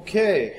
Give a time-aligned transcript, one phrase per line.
[0.00, 0.56] Okay,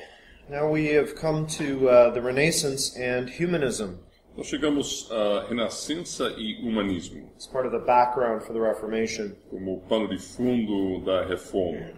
[0.48, 3.98] now we have come to uh, the Renaissance and humanism.
[4.36, 9.34] Nós chegamos à Renascença e Humanismo, It's part of the background for the Reformation.
[9.50, 11.92] como pano de fundo da reforma.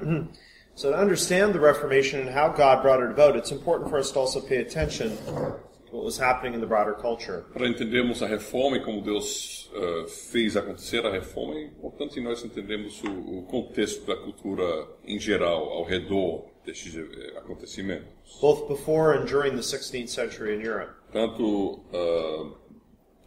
[0.75, 4.11] So, to understand the Reformation and how God brought it about, it's important for us
[4.13, 5.61] to also pay attention to
[5.93, 7.45] what was happening in the broader culture.
[7.53, 12.43] Para entendermos a reforma e como Deus eh, fez acontecer a reforma, é importante nós
[12.43, 14.65] entendermos o, o contexto da cultura
[15.05, 18.09] em geral, ao redor destes eh, acontecimentos.
[18.41, 20.95] both before and during the 16th century in Europe.
[21.13, 22.51] Tanto ah,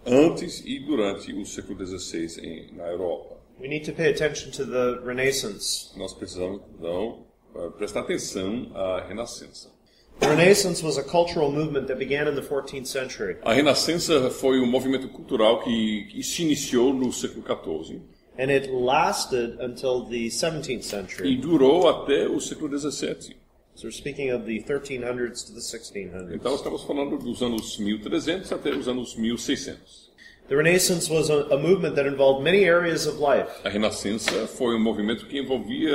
[0.05, 3.37] antes e durante o século XVI em, na Europa.
[3.59, 5.91] We need to pay attention to the Renaissance.
[5.97, 9.75] Nós precisamos, então, ah, prestar atenção à Renascença.
[10.19, 14.59] The Renaissance was a cultural movement that began in the 14th century, A Renascença foi
[14.59, 18.01] um movimento cultural que, que se iniciou no século XIV
[18.37, 21.35] and it lasted until the 17th e century.
[21.37, 23.35] durou até o século XVII.
[23.75, 26.33] So we're speaking of the 1300s to the 1600s.
[26.33, 30.07] Então, estamos falando dos anos 1300 até os anos 1600.
[30.47, 33.49] The Renaissance was a, a movement that involved many areas of life.
[33.65, 35.93] A Renascença foi um movimento que envolvia,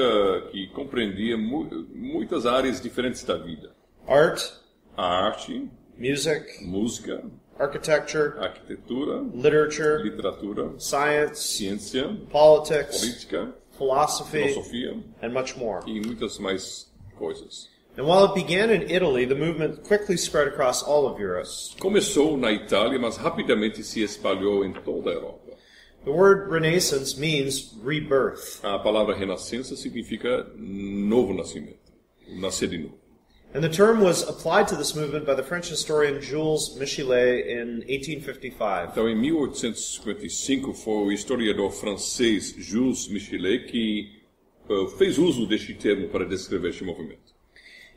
[0.52, 3.72] que compreendia mu muitas áreas diferentes da vida.
[4.06, 4.42] Art,
[4.94, 5.68] A arte,
[5.98, 7.24] music, música,
[7.58, 15.80] architecture, arquitetura, literature, literatura, science, ciência, politics, política, philosophy, filosofia and much more.
[15.86, 17.68] e muitas mais coisas.
[17.96, 21.46] And while it began in Italy, the movement quickly spread across all of Europe.
[21.78, 25.52] Começou na Itália, mas rapidamente se espalhou em toda a Europa.
[26.04, 28.64] The word Renaissance means rebirth.
[28.64, 31.92] A palavra renascença significa novo nascimento,
[32.28, 33.01] nascer de novo.
[33.54, 37.84] And the term was applied to this movement by the French historian Jules Michelet in
[37.86, 38.92] 1855.
[38.92, 44.22] Então, em 1855, foi o historiador francês Jules Michelet que
[44.70, 47.32] eh, fez uso deste termo para descrever este movimento.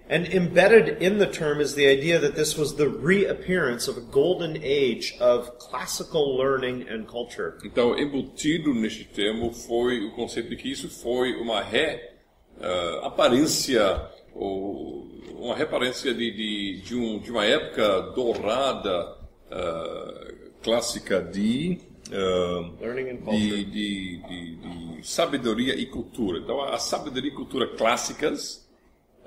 [0.08, 4.02] And embedded in the term is the idea that this was the reappearance of a
[4.02, 7.58] golden age of classical learning and culture.
[7.64, 13.82] Então, embutido neste termo foi o conceito de que isso foi uma reaparência,
[14.36, 15.08] ou
[15.40, 19.18] uma reaparência de, de, de, um, de uma época dourada,
[19.50, 21.80] ah, clássica de,
[23.18, 23.64] culture.
[23.64, 24.56] de, de,
[24.98, 26.40] de, sabedoria e cultura.
[26.40, 28.68] Então, a sabedoria e cultura clássicas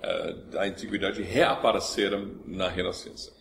[0.02, 3.32] ah, da antiguidade reapareceram na Renascença.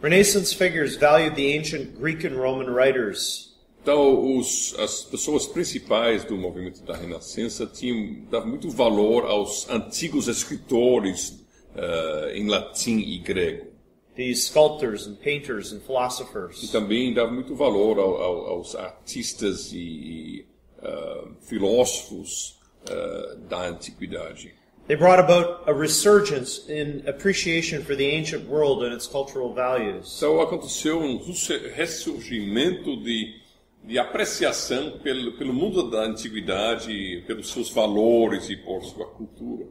[0.00, 3.55] Renaissance figures valued the ancient Greek and Roman writers.
[3.86, 10.26] Então, os, as pessoas principais do movimento da Renascença tinham davam muito valor aos antigos
[10.26, 13.68] escritores ah, em latim e grego.
[14.16, 16.68] These sculptors and painters and E philosophers.
[16.72, 20.46] também davam muito valor ao- ao- aos artistas e, e,
[20.82, 22.58] ah, filósofos
[22.90, 24.52] ah, da antiguidade.
[24.88, 30.16] They brought about a resurgence in appreciation for the ancient world and its cultural values.
[30.16, 33.45] Então aconteceu um ressu- ressurgimento de,
[33.86, 39.66] de apreciação pelo, pelo mundo da antiguidade, pelos seus valores e por sua cultura.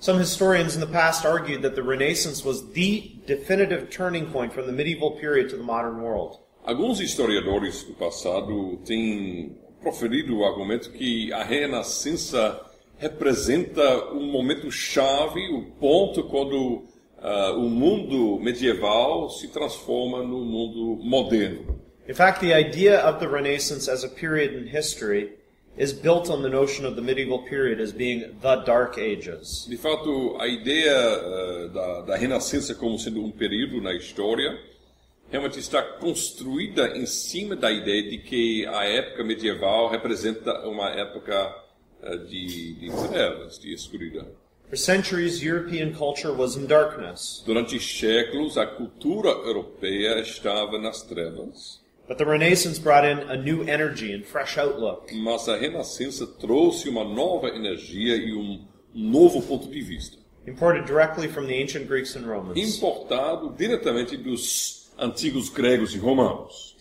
[0.00, 4.66] Some historians in the past argued that the Renaissance was the definitive turning point from
[4.66, 6.38] the medieval period to the modern world.
[6.64, 12.60] Alguns historiadores do passado têm proferido o argumento que a Renascença
[12.96, 16.84] representa um momento chave, o ponto quando
[17.20, 21.87] ah, o mundo medieval se transforma no mundo moderno.
[22.08, 25.32] In fact, the idea of the Renaissance as a period in history
[25.76, 29.66] is built on the notion of the medieval period as being the Dark Ages.
[29.68, 34.58] De fato, a ideia ah, da, da Renascença como sendo um período na história
[35.30, 41.34] realmente está construída em cima da ideia de que a época medieval representa uma época
[42.02, 44.26] ah, de, de trevas, de escuridão.
[44.70, 51.86] For centuries, European culture was in darkness, Durante séculos, a cultura europeia estava nas trevas,
[52.08, 55.12] but the Renaissance brought in a new energy and fresh outlook.
[55.14, 60.16] mas a Renascença trouxe uma nova energia e um novo ponto de vista,
[60.46, 62.58] imported directly from the ancient Greeks and Romans.
[62.58, 66.76] importado diretamente dos antigos gregos e romanos.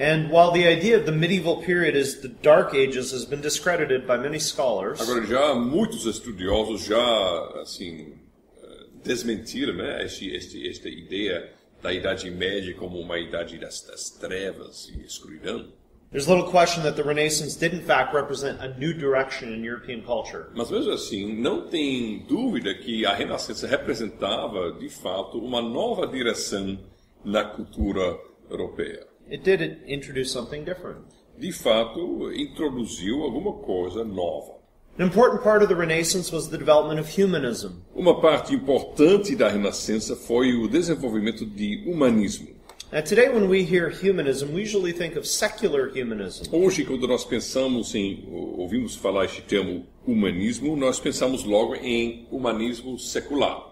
[0.00, 4.06] And while the idea of the medieval period as the Dark Ages has been discredited
[4.06, 8.14] by many scholars, Agora, já muitos estudiosos já assim
[8.62, 11.50] eh, desmentiram né, este, este, esta ideia
[11.82, 15.68] da Idade Média como uma idade das, das trevas e escuridão.
[16.10, 20.02] there's little question that the Renaissance did in fact represent a new direction in European
[20.02, 20.46] culture.
[20.54, 26.78] Mas mesmo assim, não tem dúvida que a Renascença representava, de fato, uma nova direção
[27.24, 28.18] na cultura
[28.50, 29.06] europeia.
[29.30, 31.04] It did introduce something different.
[31.36, 34.57] De fato, introduziu alguma coisa nova.
[34.98, 37.82] An important part of the Renaissance was the development of humanism.
[37.94, 42.48] Uma parte importante da Renascença foi o desenvolvimento de humanismo.
[42.90, 46.44] Now, today, when we hear humanism, we usually think of secular humanism.
[46.50, 52.26] Hoje, quando nós pensamos em, ou- ouvimos falar este termo humanismo, nós pensamos logo em
[52.32, 53.68] humanismo secular.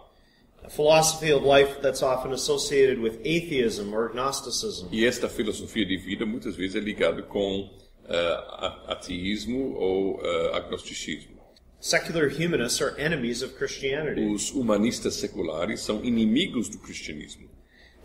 [0.65, 4.89] a philosophy of life that's often associated with atheism or agnosticism.
[4.93, 7.71] E esta filosofia de vida muitas vezes é ligada com
[8.09, 11.37] a- ateísmo ou eh, agnosticismo.
[11.81, 14.21] Secular humanists are enemies of Christianity.
[14.27, 17.49] Os humanistas seculares são inimigos do cristianismo.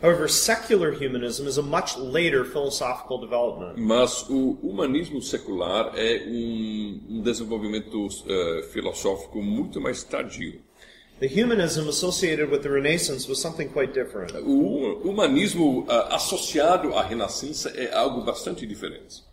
[0.03, 3.75] However, secular humanism is a much later philosophical development.
[3.77, 10.59] Mas o humanismo secular é um, desenvolvimento eh, filosófico muito mais tardio.
[11.19, 14.33] The humanism associated with the Renaissance was something quite different.
[14.43, 19.23] O humanismo ah, associado à Renascença é algo bastante diferente.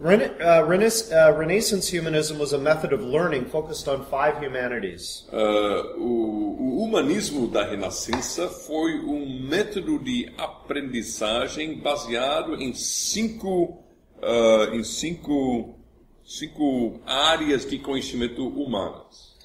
[0.00, 5.26] Rena- uh, Renas- uh, Renaissance humanism was a method of learning focused on five humanities.
[5.30, 13.84] Ah, o, o humanismo da Renascença foi um método de aprendizagem baseado em cinco,
[14.22, 15.78] ah, em cinco,
[16.24, 19.36] cinco áreas de conhecimento humanas: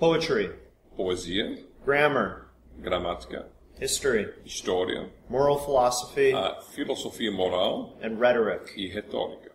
[0.00, 0.50] Poetry,
[0.96, 1.56] poesia,
[1.86, 3.46] grammar, gramática,
[3.80, 7.96] history, história, moral philosophy, a filosofia moral.
[8.02, 8.72] And rhetoric.
[8.76, 9.49] e retórica.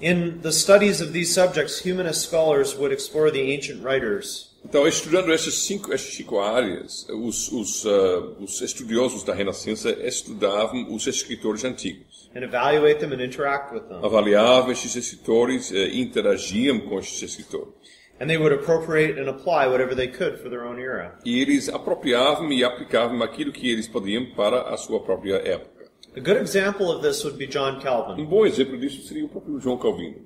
[0.00, 4.50] In the studies of these subjects, humanist scholars would explore the ancient writers.
[4.64, 10.92] Então, estudando essas cinco, essas cinco áreas, os, os, ah, os estudiosos da Renascença estudavam
[10.92, 12.30] os escritores antigos.
[12.34, 14.04] and evaluate them and interact with them.
[14.04, 17.72] avaliavam esses escritores, eh, interagiam com esses escritores.
[18.20, 21.18] And they would appropriate and apply whatever they could for their own era.
[21.24, 25.73] E eles apropriavam e aplicavam aquilo que eles podiam para a sua própria época.
[26.16, 28.20] A good example of this would be John Calvin.
[28.22, 30.18] Um bom exemplo disso seria o próprio João Calvino.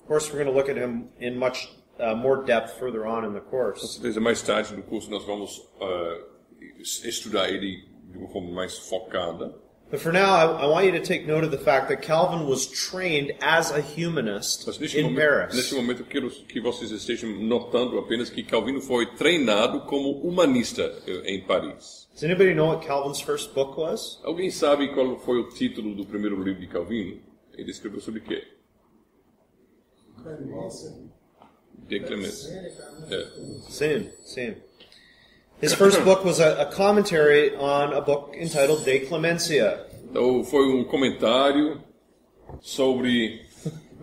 [0.00, 1.68] Of course, we're going to look at him in much
[1.98, 3.86] uh, more depth further on in the Com course.
[3.94, 6.18] certeza, mais tarde no curso nós vamos ah,
[7.04, 9.54] estudar ele de uma forma mais focada.
[9.88, 12.46] But for now, I, I want you to take note of the fact that Calvin
[12.48, 15.54] was trained as a humanist Mas in momento, Paris.
[15.54, 21.34] neste momento quero que vocês estejam notando apenas que Calvino foi treinado como humanista eh,
[21.34, 22.05] em Paris.
[22.16, 24.18] Does anybody know what Calvin's first book was?
[24.24, 27.20] Alguém sabe qual foi o título do primeiro livro de Calvino?
[27.52, 28.42] Ele escreveu sobre o quê?
[31.86, 32.74] De Clemência.
[33.10, 33.70] É.
[33.70, 34.56] Same, same.
[35.60, 39.86] His first book was a, a commentary on a book entitled De Clemencia.
[40.08, 41.82] Então foi um comentário
[42.62, 43.42] sobre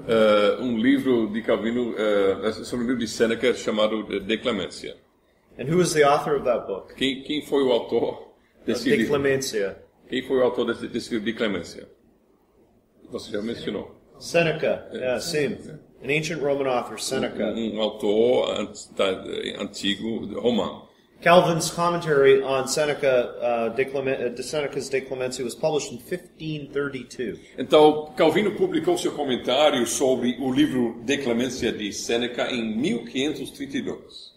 [0.08, 5.03] eh, um livro de Calvino, eh, sobre um livro de Sêneca chamado De Clemência.
[5.58, 6.96] And who was the author of that book?
[6.96, 8.34] Quem, quem foi o autor
[8.66, 9.20] desse De livro?
[10.10, 11.88] Quem foi o autor desse, desse livro de Clemência?
[13.12, 13.96] Você já mencionou.
[14.20, 15.58] Seneca, yeah, same.
[16.04, 17.54] An ancient Roman author, Seneca.
[17.54, 20.88] Um autor an- da- antigo romano.
[21.22, 26.00] Calvin's commentary on Seneca, uh, de, Clemen- uh, de Seneca's De Clemencia was published in
[26.00, 27.40] 1532.
[27.58, 34.34] Então, Calvino publicou seu comentário sobre o livro De Clemência de Sêneca em 1532.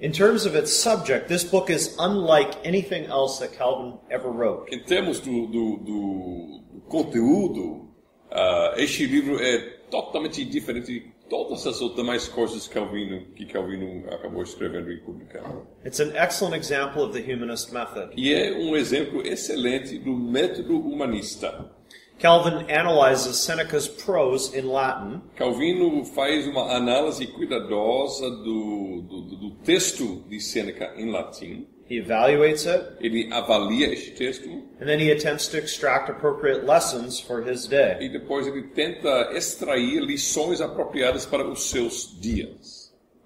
[0.00, 4.68] In terms of its subject, this book is unlike anything else that Calvin ever wrote.
[4.72, 7.88] Em termos do, do, do- do conteúdo,
[8.30, 9.58] ah, este livro é
[9.90, 14.96] totalmente diferente de todas as outras demais coisas que Calvino, que Calvino acabou escrevendo e
[15.02, 15.66] publicando.
[15.84, 18.12] It's an excellent example of the humanist method.
[18.16, 21.70] E é um exemplo excelente do método humanista.
[22.20, 30.22] Calvin analyzes Seneca's prose in Latin Calvino faz uma análise cuidadosa do, do, do- texto
[30.28, 31.66] de Sêneca em latim.
[31.88, 34.48] He evaluates it, Ele avalia este texto
[34.80, 37.96] and then he attempts to extract appropriate lessons for his day.
[38.00, 42.79] e depois ele tenta extrair lições apropriadas para os seus dias.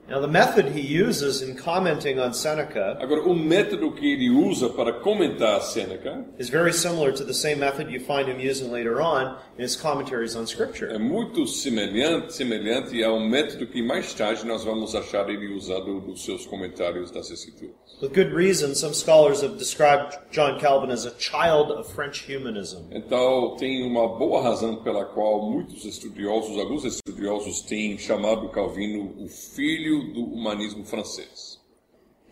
[0.07, 4.69] Now, the method he uses in commenting on Seneca Agora, o método que ele usa
[4.69, 9.01] para comentar Sêneca is very similar to the same method you find him using later
[9.01, 10.99] on in his commentaries on é Scripture.
[10.99, 16.45] muito semelhante, semelhante ao método que mais tarde nós vamos achar ele usado nos seus
[16.45, 17.75] comentários das Escrituras.
[18.03, 22.91] With good reason, some scholars have described John Calvin as a child of French humanism.
[22.91, 29.29] Então, tem uma boa razão pela qual muitos estudiosos, alguns estudiosos, têm chamado Calvino o
[29.29, 31.59] filho do humanismo francês.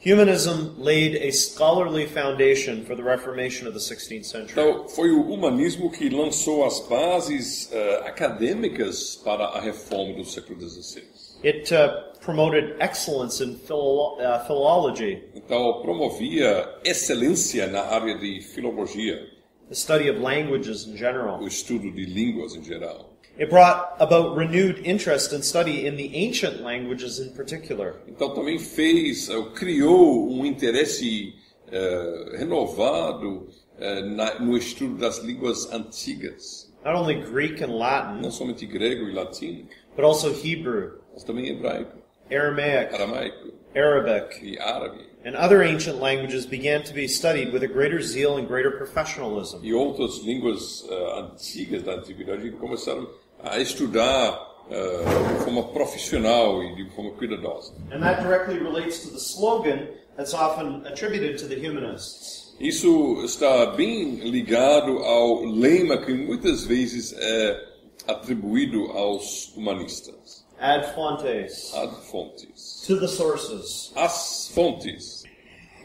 [0.04, 4.50] Humanism laid a scholarly foundation for the Reformation of the 16th century.
[4.60, 10.60] Então, foi o humanismo que lançou as bases eh, acadêmicas para a reforma do século
[10.60, 11.04] XVI.
[11.44, 15.22] It uh, promoted excellence in philo- uh, philology.
[15.36, 19.24] Então, promovia excelência na área de filologia.
[19.68, 21.40] the study of languages in general.
[21.40, 23.11] o estudo de línguas em geral.
[23.38, 27.94] It brought about renewed interest and study in the ancient languages in particular.
[28.06, 31.34] Então também fez, eh, criou um interesse
[31.70, 33.48] eh, renovado
[33.78, 39.08] eh, na- no estudo das línguas antigas, Not only Greek and Latin, não somente grego
[39.08, 41.96] e latino, but also Hebrew, mas também hebraico,
[42.30, 44.98] Aramaic, aramaico Arabic, e árabe.
[45.24, 49.60] and other ancient languages began to be studied with a greater zeal and greater professionalism.
[49.62, 53.08] E outras línguas eh, antigas da antiguidade começaram
[53.42, 55.04] a estudar eh,
[55.38, 57.72] de forma profissional e de forma cuidadosa.
[57.92, 62.54] And that directly relates to the slogan that's often attributed to the humanists.
[62.60, 67.60] Isso está bem ligado ao lema que muitas vezes é
[68.06, 70.44] atribuído aos humanistas.
[70.60, 72.84] Ad fontes, Ad fontes.
[72.86, 73.90] to the sources.
[73.96, 75.24] As fontes.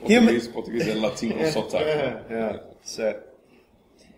[0.04, 1.84] Human- Português, português é latim com sotaque.
[1.86, 3.20] Yeah, yeah, that's it.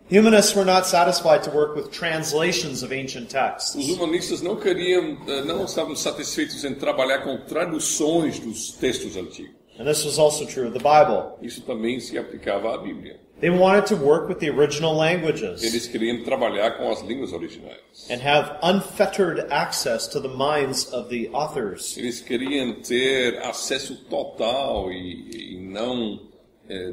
[0.09, 3.75] Humanists were not satisfied to work with translations of ancient texts.
[3.75, 9.53] Os humanistas não queriam, eh, não estavam satisfeitos em trabalhar com traduções dos textos antigos.
[9.79, 11.37] And this was also true of the Bible.
[11.41, 13.19] Isso também se aplicava à Bíblia.
[13.39, 17.77] They wanted to work with the original languages Eles queriam trabalhar com as línguas originais.
[18.09, 21.95] and have unfettered access to the minds of the authors.
[21.97, 26.19] Eles queriam ter acesso total e, e não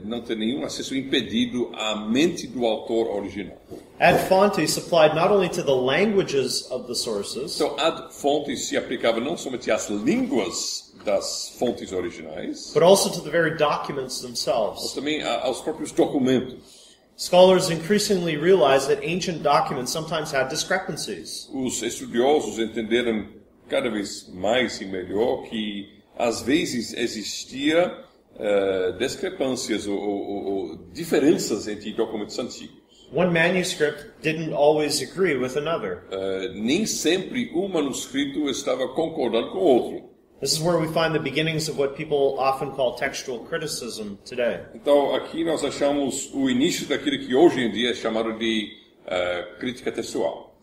[0.05, 3.57] não ter nenhum acesso impedido à mente do autor original.
[4.01, 8.77] Ad fonte supplied not only to the languages of the sources, Então, ad fontes se
[8.77, 14.23] aplicava não somente às línguas das fontes originais, but also to the very documents mas
[14.23, 14.93] themselves.
[14.93, 16.87] também a- aos próprios documentos.
[17.19, 21.49] Scholars increasingly realized that ancient documents sometimes had discrepancies.
[21.53, 23.27] Os estudiosos entenderam
[23.69, 25.87] cada vez mais e melhor que
[26.19, 28.05] às vezes existia
[28.39, 32.77] eh, discrepâncias ou, ou- ou- diferenças entre documentos antigos.
[33.13, 36.03] One manuscript didn't always agree with another.
[36.11, 40.17] Eh, nem sempre um manuscrito estava concordando com o outro.
[40.41, 44.61] This is where we find the beginnings of what people often call textual criticism today.
[44.75, 48.69] Então, aqui nós achamos o início daquilo que hoje em dia é chamado de
[49.07, 50.56] eh, crítica textual.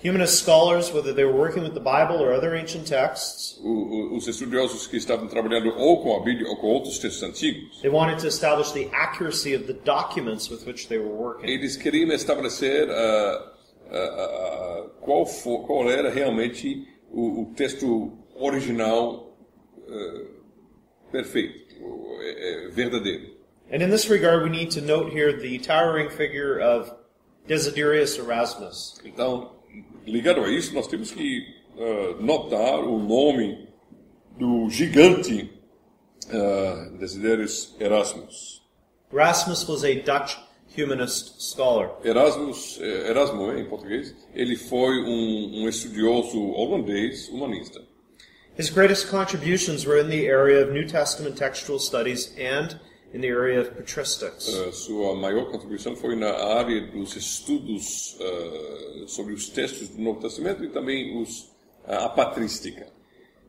[0.00, 4.86] Humanist scholars, whether they were working with the Bible or other ancient texts, os estudiosos
[4.86, 8.28] que estavam trabalhando ou com a Bíblia ou com outros textos antigos, they wanted to
[8.28, 11.48] establish the accuracy of the documents with which they were working.
[11.50, 13.52] eles queriam estabelecer ah,
[13.90, 19.36] ah, ah, qual, fo- qual era realmente o, o texto original
[21.10, 23.36] perfeito, o- é- é verdadeiro.
[23.72, 26.90] And in this regard, we need to note here the towering figure of
[27.46, 28.98] Desiderius Erasmus.
[29.04, 29.57] Então,
[30.06, 31.46] ligado a isso, nós temos que
[31.78, 33.68] ah, notar o nome
[34.36, 35.50] do gigante
[36.28, 38.62] uh, Desiderius Erasmus.
[39.12, 40.36] Erasmus was a Dutch
[40.76, 41.90] humanist scholar.
[42.04, 47.80] Erasmus, eh, Erasmo em português, ele foi um, um estudioso holandês humanista.
[48.56, 52.78] His greatest contributions were in the area of New Testament textual studies and
[53.12, 54.48] in the area of patristics.
[54.48, 60.20] Uh, sua maior contribuição foi na área dos estudos uh, sobre os textos do Novo
[60.20, 61.50] Testamento e também os,
[61.86, 62.86] a patrística.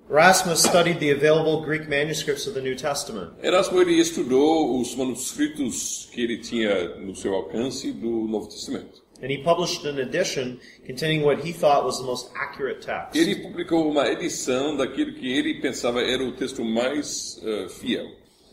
[0.10, 3.34] Erasmus studied the available Greek manuscripts of the New Testament.
[3.44, 9.04] Erasmo ele estudou os manuscritos que ele tinha no seu alcance do Novo Testamento.
[9.22, 13.16] And he published an edition containing what he thought was the most accurate text.
[13.16, 18.08] Ele publicou uma edição daquilo que ele pensava era o texto mais uh, fiel.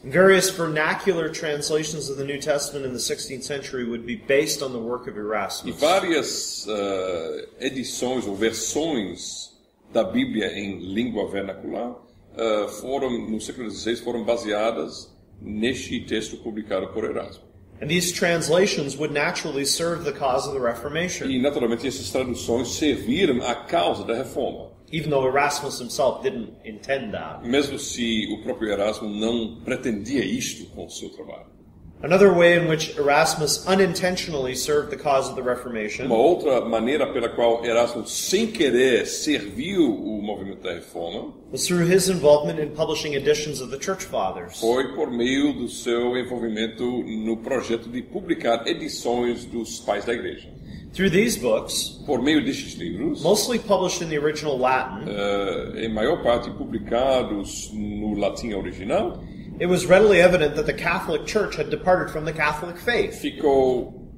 [0.07, 4.73] Various vernacular translations of the New Testament in the 16th century would be based on
[4.73, 5.75] the work of E Erasmus.
[5.81, 9.51] várias uh, edições ou versões
[9.93, 15.11] da Bíblia em língua vernacular uh, foram, no século XVI, foram baseadas
[15.43, 17.45] neste texto publicado por Erasmo.
[17.83, 22.69] And these translations would naturally serve the cause of the Reformation, E, naturalmente, essas traduções
[22.77, 24.66] serviram à causa da reforma.
[24.93, 27.43] Even though Erasmus himself didn't intend that.
[27.45, 31.57] Mesmo se o próprio Erasmo não pretendia isto com o seu trabalho.
[32.03, 37.11] Another way in which Erasmus unintentionally served the cause of the Reformation Uma outra maneira
[37.11, 42.69] pela qual Erasmo, sem querer, serviu o movimento da reforma was through his involvement in
[42.75, 44.61] publishing editions of the Church Fathers.
[44.61, 50.51] foi por meio do seu envolvimento no projeto de publicar edições dos pais da igreja.
[50.97, 55.93] Through these books, Por meio destes livros, mostly published in the original Latin, eh, em
[55.93, 59.23] maior parte publicados no latim original,
[59.61, 63.21] it was readily evident that the Catholic Church had departed from the Catholic faith.
[63.21, 64.09] ficou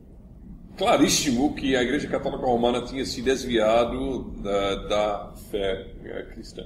[0.76, 6.62] claríssimo que a Igreja Católica Romana tinha se desviado da, da fé eh, cristã,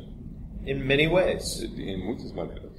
[0.67, 1.63] in many ways.
[1.79, 2.72] em muitas maneiras.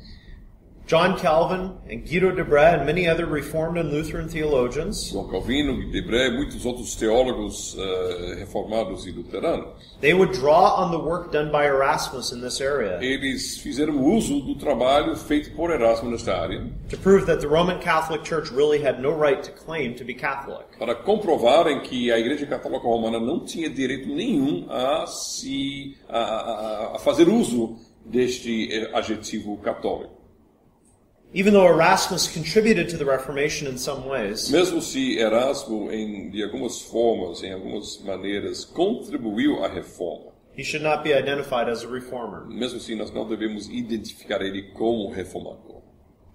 [0.85, 5.89] John Calvin and Guido de Brès and many other Reformed and Lutheran theologians, João Calvino,
[5.91, 9.69] Debré e muitos outros teólogos eh, reformados e luteranos,
[10.01, 14.41] they would draw on the work done by Erasmus in this area eles fizeram uso
[14.41, 18.79] do trabalho feito por Erasmo nesta área to prove that the Roman Catholic Church really
[18.83, 20.65] had no right to claim to be Catholic.
[20.77, 26.95] para comprovarem que a Igreja Católica Romana não tinha direito nenhum a se a, a-
[26.97, 30.21] a fazer uso deste eh, adjetivo católico.
[31.35, 36.43] Even though Erasmus contributed to the Reformation in some ways, Mesmo se Erasmo, em, de
[36.43, 41.87] algumas formas, em algumas maneiras, contribuiu à reforma, he should not be identified as a
[41.87, 42.45] reformer.
[42.47, 45.81] mesmo assim nós não devemos identificar ele como reformador.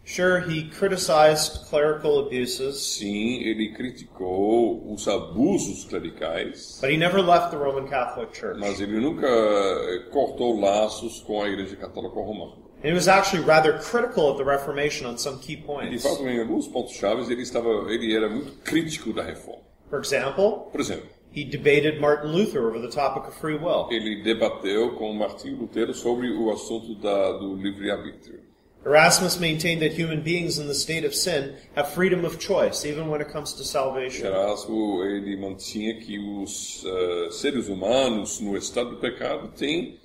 [0.05, 7.51] Sure, he criticized clerical abuses, Sim, ele criticou os abusos clericais, but he never left
[7.51, 8.59] the Roman Catholic Church.
[8.59, 12.67] mas ele nunca eh, cortou laços com a Igreja Católica Romana.
[12.83, 16.03] And he was actually rather critical of the Reformation on some key De points.
[16.03, 19.63] fato, em alguns pontos chaves ele estava, ele era muito crítico da reforma.
[19.91, 23.89] For example, Por exemplo, he debated Martin Luther over the topic of free will.
[23.91, 28.47] ele debateu com Martinho Lutero sobre o assunto da, do livre-arbítrio.
[28.87, 33.09] Erasmus maintained that human beings in the state of sin have freedom of choice, even
[33.11, 34.25] when it comes to salvation.
[34.27, 39.99] Erasmo ele mantinha que os eh, seres humanos no estado do pecado têm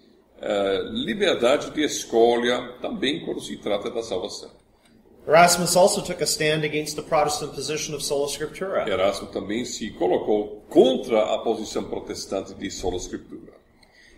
[0.45, 4.51] eh, liberdade de escolha também quando se trata da salvação.
[5.25, 8.89] Erasmus also took a stand against the Protestant position of sola scriptura.
[8.89, 13.53] Erasmo também se colocou contra a posição protestante de sola escritura.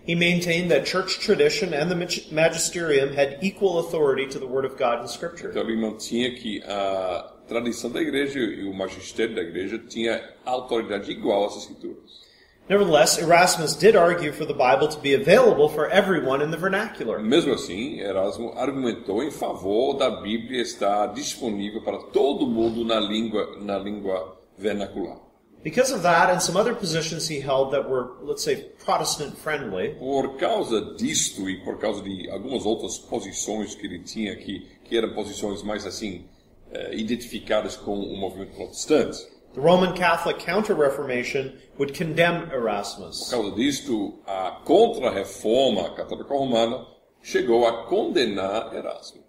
[0.07, 4.65] He maintained that church tradition and the mag- magisterium had equal authority to the Word
[4.65, 5.49] of God in Scripture.
[5.49, 11.11] Então ele mantinha que a tradição da igreja e o magistério da igreja tinha autoridade
[11.11, 12.24] igual às escrituras.
[12.67, 17.19] Nevertheless, Erasmus did argue for the Bible to be available for everyone in the vernacular.
[17.19, 23.59] Mesmo assim, Erasmo argumentou em favor da Bíblia estar disponível para todo mundo na língua
[23.61, 25.17] na língua vernacular.
[25.63, 29.95] Because of that and some other positions he held that were, let's say, Protestant friendly,
[29.99, 34.97] Por causa disto e por causa de algumas outras posições que ele tinha que que
[34.97, 36.25] eram posições mais assim
[36.71, 39.34] eh, identificadas com o movimento protestante.
[39.55, 43.29] The Roman Catholic Counter Reformation would condemn Por Erasmus.
[43.31, 46.85] causa disto, a contra-reforma católica romana
[47.23, 49.23] chegou a condenar Erasmo.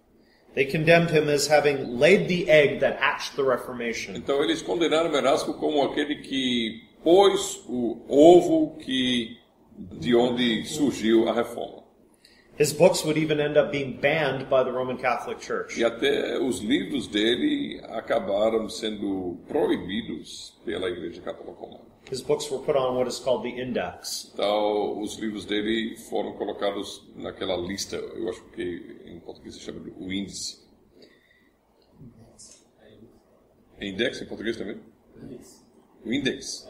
[0.53, 4.15] They condemned him as having laid the egg that hatched the Reformation.
[4.15, 9.37] Então eles condenaram Erasmo como aquele que pôs o ovo que
[9.77, 11.76] de onde surgiu a reforma.
[12.57, 15.77] His books would even end up being banned by the Roman Catholic Church.
[15.77, 21.85] E até os livros dele acabaram sendo proibidos pela Igreja Católica Romana.
[22.09, 24.31] His books were put on what is called the Index.
[24.33, 29.81] Então, os livros dele foram colocados naquela lista, eu acho que em português se chama
[29.81, 30.65] de o índice.
[33.79, 34.79] É index em português também?
[36.03, 36.67] O index.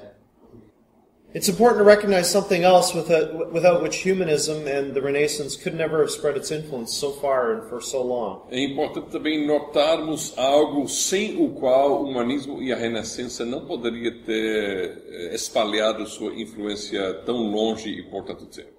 [1.38, 5.98] It's important to recognize something else without, without which humanism and the Renaissance could never
[6.02, 8.48] have spread its influence so far and for so long.
[8.50, 14.12] É importante também notarmos algo sem o qual o humanismo e a renascença não poderia
[14.24, 18.72] ter eh, espalhado sua influência tão longe e por tanto tempo.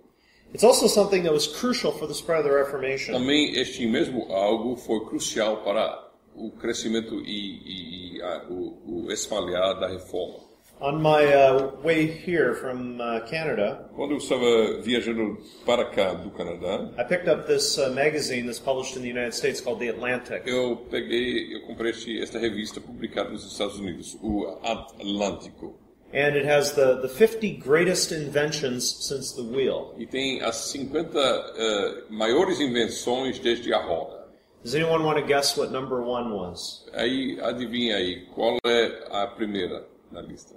[0.53, 3.13] It's also something that was crucial for the spread of the Reformation.
[3.13, 9.13] Também este mesmo algo foi crucial para o crescimento e, e- e a- o, o
[9.13, 10.48] espalhar da reforma.
[10.81, 15.37] On my uh, way here from uh, Canada, Quando eu estava viajando
[15.67, 19.35] para cá do Canadá, I picked up this uh, magazine that's published in the United
[19.35, 20.43] States called The Atlantic.
[20.47, 25.75] eu peguei, eu comprei este- esta revista publicada nos Estados Unidos, o Atlântico.
[26.15, 29.95] And it has the, the 50 greatest inventions since the wheel.
[29.99, 34.27] E tem as 50 eh, maiores invenções desde a roda.
[34.63, 36.87] Does anyone want to guess what number one was?
[36.95, 40.57] Aí, adivinha aí, qual é a primeira na lista?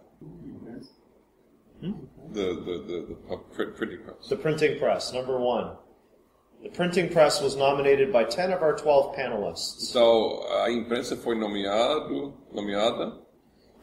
[1.81, 1.91] The,
[2.31, 4.27] the, the, the pr- printing press.
[4.29, 5.71] The printing press, number one.
[6.63, 9.89] The printing press was nominated by 10 of our 12 panelists.
[9.89, 13.17] Então, uh, a imprensa foi nomeado, nomeada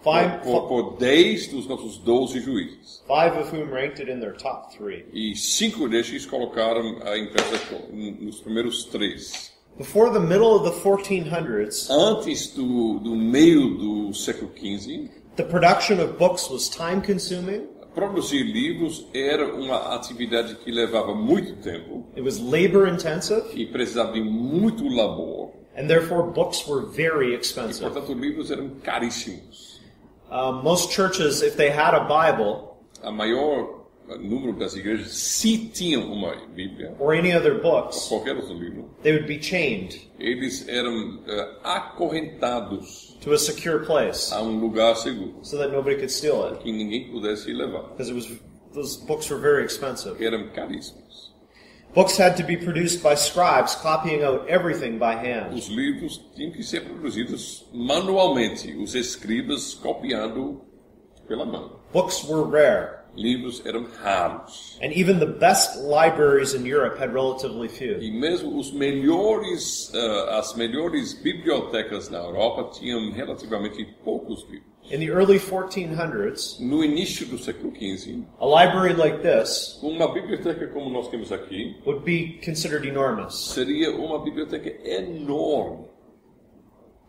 [0.01, 3.03] Five, por, por 10 dos nossos 12 juízes.
[3.09, 5.05] five of whom ranked it in their top three.
[5.13, 7.59] E cinco destes colocaram a imprensa
[7.91, 9.53] nos primeiros três.
[9.77, 15.99] Before the middle of the 1400s, Antes do, do meio do século XV, the production
[16.01, 22.23] of books was time consuming, produzir livros era uma atividade que levava muito tempo it
[22.23, 25.51] was labor intensive, e precisava de muito labor.
[25.77, 27.81] and therefore books were very expensive.
[27.89, 29.81] Portanto, livros eram caríssimos.
[30.31, 33.78] Um, most churches, if they had a Bible, A maior
[34.17, 39.13] número das igrejas, se tinham uma Bíblia, or any other books, qualquer outro livro, they
[39.13, 45.39] would be chained eles eram eh, acorrentados to a secure place a um lugar seguro,
[45.43, 47.91] so that nobody could steal it que ninguém pudesse levar.
[47.91, 48.39] because it was
[48.73, 50.23] those books were very expensive.
[50.23, 51.33] Eram caríssimos.
[51.95, 55.55] Books had to be produced by scribes, copying out everything by hand.
[55.55, 60.61] Os livros tinham que ser produzidos manualmente, os escribas copiando
[61.27, 61.81] pela mão.
[61.93, 64.79] Books were rare, Livros eram raros.
[64.81, 67.99] and even the best libraries in Europe had relatively few.
[68.01, 74.69] E mesmo os melhores, eh, as melhores bibliotecas na Europa tinham relativamente poucos livros.
[74.91, 80.67] In the early 1400s, No início do século XV, a library like this uma biblioteca
[80.69, 83.35] como nós temos aqui would be considered enormous.
[83.53, 85.88] seria uma biblioteca enorme.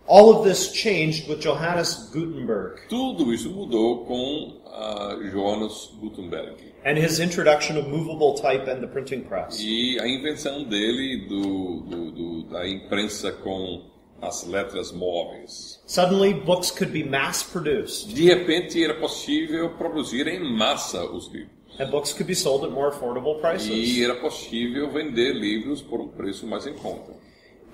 [0.09, 6.97] All of this changed with Johannes Gutenberg Tudo isso mudou com ah, Johannes Gutenberg and
[6.97, 9.59] his introduction of movable type and the printing press.
[9.61, 13.83] e a invenção dele do, do- do- da imprensa com
[14.21, 15.79] as letras móveis.
[15.85, 21.51] Suddenly, books could be mass produced, De repente era possível produzir em massa os livros.
[21.79, 24.01] and books could be sold at more affordable E prices.
[24.01, 27.13] era possível vender livros por um preço mais em conta.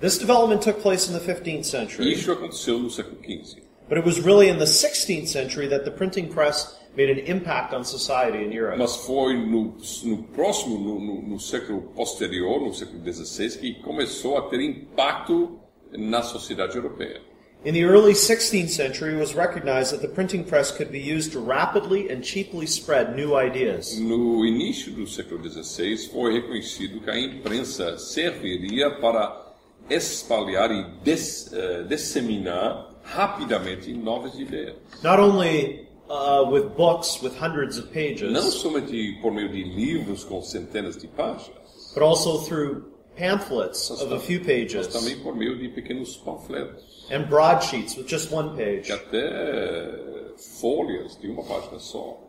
[0.00, 3.62] This development took place in the 15th century, Isso aconteceu no século XV.
[3.88, 7.72] but it was really in the 16th century that the printing press made an impact
[7.72, 8.78] on society in Europe.
[8.78, 14.36] Mas foi no, no próximo, no, no- no século posterior, no século XVI, que começou
[14.38, 15.58] a ter impacto
[15.92, 17.20] na sociedade europeia.
[17.64, 21.32] In the early 16th century, it was recognized that the printing press could be used
[21.32, 23.98] to rapidly and cheaply spread new ideas.
[23.98, 29.45] No início do século XVI, foi reconhecido que a imprensa serviria para
[29.90, 34.76] espalhar e des- eh, disseminar rapidamente novas ideias.
[35.02, 40.24] Not only uh, with books with hundreds of Não pages, somente por meio de livros
[40.24, 42.84] com centenas de páginas, but also through
[43.16, 48.06] pamphlets of a few mas pages também por meio de pequenos panfletos, and broadsheets with
[48.08, 48.88] just one page.
[48.90, 52.20] e até folhas de uma página só.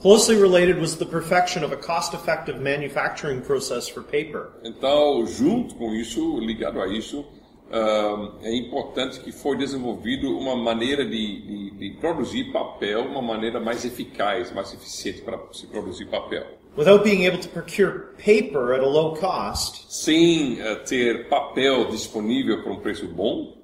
[0.00, 4.48] Closely related was the perfection of a cost-effective manufacturing process for paper.
[4.64, 7.22] Então, junto com isso, ligado a isso,
[7.70, 11.10] ah, é importante que foi desenvolvido uma maneira de,
[11.42, 16.46] de- de produzir papel, uma maneira mais eficaz, mais eficiente para se produzir papel.
[16.78, 22.62] Without being able to procure paper at a low cost, Sem ah, ter papel disponível
[22.62, 23.59] por um preço bom,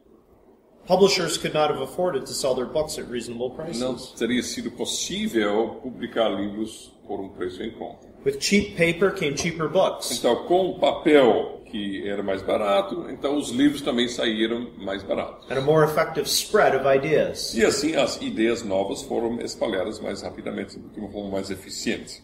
[0.87, 4.12] publishers could not have afforded to sell their books at reasonable não prices.
[4.18, 8.07] teria sido possível publicar livros por um preço em conta.
[8.25, 10.11] With cheap paper came cheaper books.
[10.18, 15.44] Então, com o papel que era mais barato, então os livros também saíram mais baratos.
[15.51, 17.55] and a more effective spread of ideas.
[17.55, 22.22] E assim as ideias novas foram espalhadas mais rapidamente, de uma forma mais eficiente.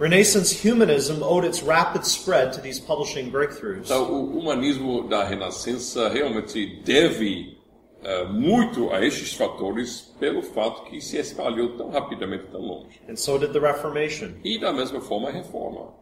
[0.00, 3.86] Renaissance humanism owed its rapid spread to these publishing breakthroughs.
[3.90, 7.57] Então, o humanismo da Renascença realmente deve
[8.02, 13.00] eh, muito a estes fatores pelo fato que se espalhou tão rapidamente tão longe.
[13.08, 14.34] And so did the Reformation.
[14.44, 15.92] E da mesma forma a Reforma.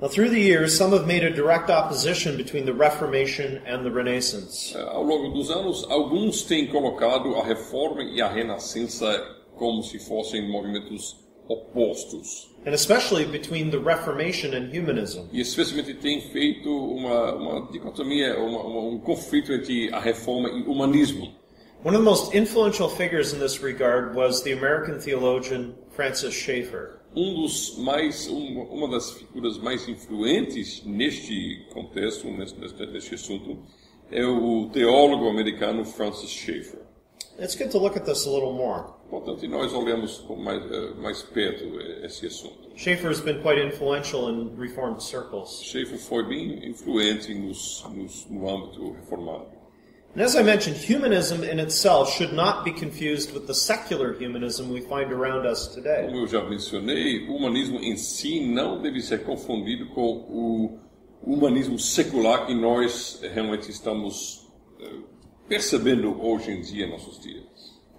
[0.00, 3.90] Now, through the years, some have made a direct opposition between the Reformation and the
[3.90, 4.74] Renaissance.
[4.76, 9.06] Eh, Ao longo dos anos, alguns têm colocado a Reforma e a Renascença
[9.54, 11.21] como se fossem movimentos
[11.52, 12.50] opostos.
[12.64, 15.26] And especially between the Reformation and humanism.
[15.32, 20.62] E especialmente tem feito uma, uma dicotomia, uma- uma- um conflito entre a Reforma e
[20.62, 21.32] o humanismo.
[21.84, 27.00] One of the most influential figures in this regard was the American theologian Francis Schaeffer.
[27.16, 33.58] Um dos mais, um- uma das figuras mais influentes neste contexto, neste, neste, neste assunto,
[34.12, 36.78] é o teólogo americano Francis Schaeffer.
[37.40, 38.84] It's good to look at this a little more.
[39.12, 42.70] Portanto, nós olhamos mais, eh, mais perto esse assunto.
[42.74, 45.60] Schaeffer has been quite influential in Reformed circles.
[45.62, 49.48] Schaeffer foi bem influente nos, nos, no âmbito reformado.
[50.16, 54.72] And as I mentioned, humanism in itself should not be confused with the secular humanism
[54.72, 56.06] we find around us today.
[56.06, 60.78] Como eu já mencionei, o humanismo em si não deve ser confundido com o
[61.22, 65.00] humanismo secular que nós realmente estamos eh,
[65.46, 67.51] percebendo hoje em dia, em nossos dias.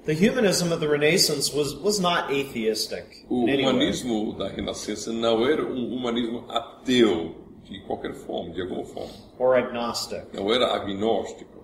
[0.06, 5.64] The humanism of the Renaissance was, was not atheistic O humanismo da Renascença não era
[5.66, 9.14] um humanismo ateu de qualquer forma, de alguma forma.
[9.40, 10.26] or agnostic.
[10.34, 11.64] Não era agnóstico.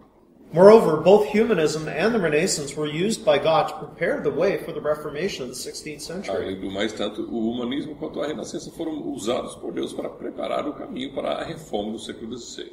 [0.52, 4.72] Moreover, both humanism and the Renaissance were used by God to prepare the way for
[4.74, 6.36] the Reformation of the 16th century.
[6.36, 10.68] Além do mais, tanto o humanismo quanto a Renascença foram usados por Deus para preparar
[10.68, 12.72] o caminho para a reforma do século XVI.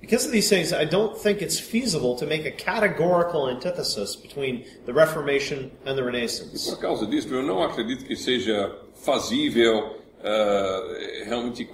[0.00, 4.64] Because of these things, I don't think it's feasible to make a categorical antithesis between
[4.86, 6.68] the Reformation and the Renaissance.
[6.70, 11.68] Por causa disso, eu não acredito que seja fazível eh, realmente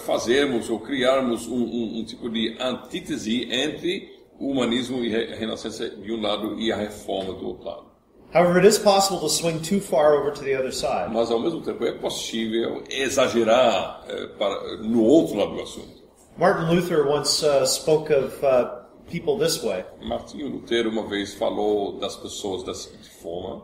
[0.00, 5.88] fazermos ou criarmos um, um- um tipo de antítese entre o humanismo e a renascença
[5.88, 7.92] de um lado e a reforma do outro lado.
[8.34, 11.12] However, it is possible to swing too far over to the other side.
[11.12, 16.01] Mas ao mesmo tempo é possível exagerar eh, para, no outro lado do assunto.
[16.38, 19.84] Martin Luther once uh, spoke of uh, people this way.
[20.02, 23.62] Martinho Lutero uma vez falou das pessoas da seguinte forma.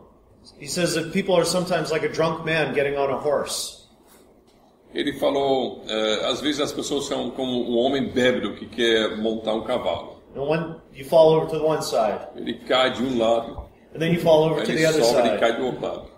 [0.59, 3.77] He says that people are sometimes like a drunk man getting on a horse.
[4.93, 9.53] Ele falou, eh, às vezes as pessoas são como um homem bêbado que quer montar
[9.53, 10.19] um cavalo.
[10.35, 13.99] And when you fall over to the one side, Ele cai de um lado, and
[13.99, 15.39] then you fall over aí to the other sobe e side.
[15.39, 16.09] cai do outro lado.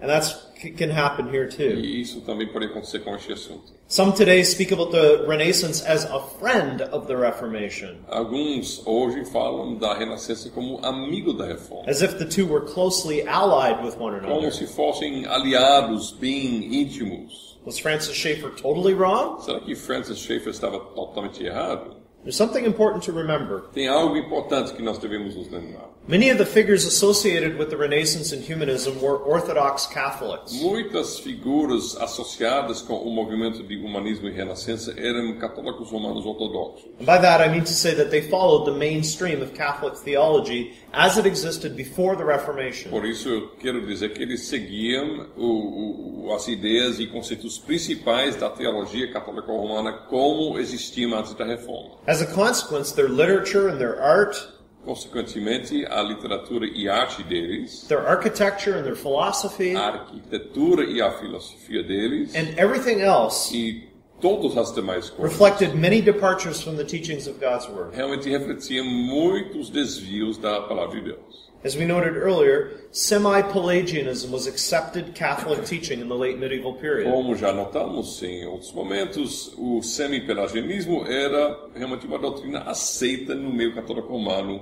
[0.00, 0.45] And that's
[0.76, 1.62] can happen here too.
[1.78, 3.74] E isso também pode acontecer com este assunto.
[3.88, 9.76] Some today speak about the Renaissance as a friend of the Reformation, Alguns hoje falam
[9.78, 14.16] da Renascença como amigo da Reforma, as if the two were closely allied with one
[14.16, 14.34] another.
[14.34, 17.56] como se fossem aliados bem íntimos.
[17.64, 19.40] Was Francis Schaeffer totally wrong?
[19.40, 21.96] Será que Francis Schaeffer estava totalmente errado?
[22.22, 23.68] There's something important to remember.
[23.72, 25.88] Tem algo importante que nós devemos nos lembrar.
[26.08, 30.52] Many of the figures associated with the Renaissance and humanism were Orthodox Catholics.
[30.52, 36.84] Muitas figuras associadas com o movimento de humanismo e renascença eram católicos romanos ortodoxos.
[37.00, 40.74] And by that I mean to say that they followed the mainstream of Catholic theology
[40.92, 42.88] as it existed before the Reformation.
[42.88, 48.36] Por isso eu quero dizer que eles seguiam o, o, as ideias e conceitos principais
[48.36, 51.96] da teologia católica romana como existiam antes da reforma.
[52.06, 54.54] As a consequence, their literature and their art,
[54.86, 61.10] Consequentemente, a literatura e arte deles, their architecture and their philosophy, a arquitetura e a
[61.18, 63.88] filosofia deles and everything else e
[64.20, 67.96] todas as demais coisas reflected many departures from the teachings of God's Word.
[67.96, 71.45] realmente refletiam muitos desvios da palavra de Deus.
[71.66, 77.10] As we noted earlier, semi-Pelagianism was accepted Catholic teaching in the late medieval period.
[77.10, 83.74] Como já notamos em outros momentos, o semi-pelagianismo era realmente uma doutrina aceita no meio
[83.74, 84.60] católico romano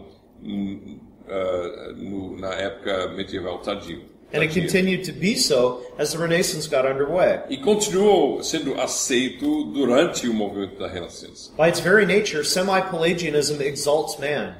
[1.28, 4.00] ah, no- na época medieval tardia.
[4.32, 7.40] And it continued to be so as the Renaissance got underway.
[7.50, 11.52] E continuou sendo aceito durante o movimento da Renascença.
[11.54, 14.54] By its very nature, semi-Pelagianism exalts man.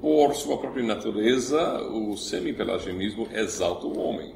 [0.00, 4.34] Por sua própria natureza, o semi-pelagianismo exalta o homem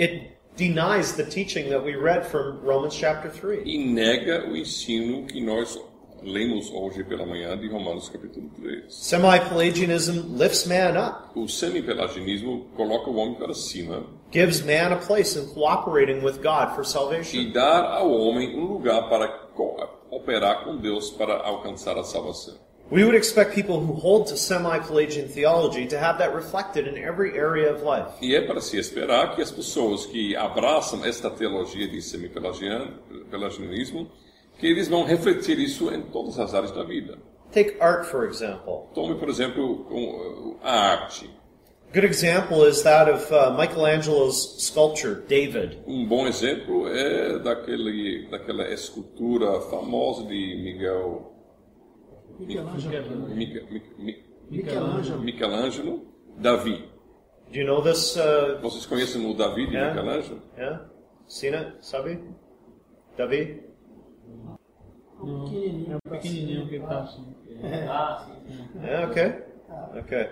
[0.00, 3.62] It denies the teaching that we read from Romans chapter 3.
[3.66, 5.78] e nega o ensino que nós
[6.22, 8.84] lemos hoje pela manhã de Romanos capítulo 3.
[8.88, 15.38] Semi-Pelagianism lifts man up, O semi-pelagianismo coloca o homem para cima gives man a place
[15.38, 17.36] in cooperating with God for salvation.
[17.38, 19.76] e dá ao homem um lugar para co-
[20.10, 22.54] operar com Deus para alcançar a salvação.
[22.92, 27.38] We would expect people who hold to semi-Pelagian theology to have that reflected in every
[27.38, 28.18] area of life.
[28.20, 34.10] E é para se esperar que as pessoas que abraçam esta teologia de semi-pelagianismo,
[34.58, 37.16] que eles vão refletir isso em todas as áreas da vida.
[37.50, 38.90] Take art, for example.
[38.94, 41.30] Tome, por exemplo, a arte.
[41.88, 45.78] A good example is that of uh, Michelangelo's sculpture, David.
[45.86, 51.31] Um bom exemplo é daquele, daquela escultura famosa de Miguel...
[52.46, 53.28] Michelangelo.
[54.50, 55.20] Michelangelo.
[55.20, 56.06] Michelangelo,
[56.38, 56.88] Davi.
[57.50, 58.16] Do you know this?
[58.16, 59.88] Uh, Vocês conhecem o Davi de É.
[59.90, 60.40] Michelangelo?
[60.56, 60.84] yeah?
[61.26, 61.72] Seen it?
[61.80, 62.18] Sabe?
[63.16, 63.62] David?
[65.22, 67.26] Não, é o pequenininho que ele tá assim.
[67.62, 69.34] Yeah, okay.
[70.00, 70.28] Okay.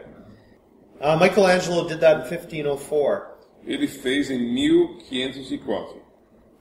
[1.00, 3.30] Uh, Michelangelo did that in 1504.
[3.64, 6.02] Ele fez em 1504.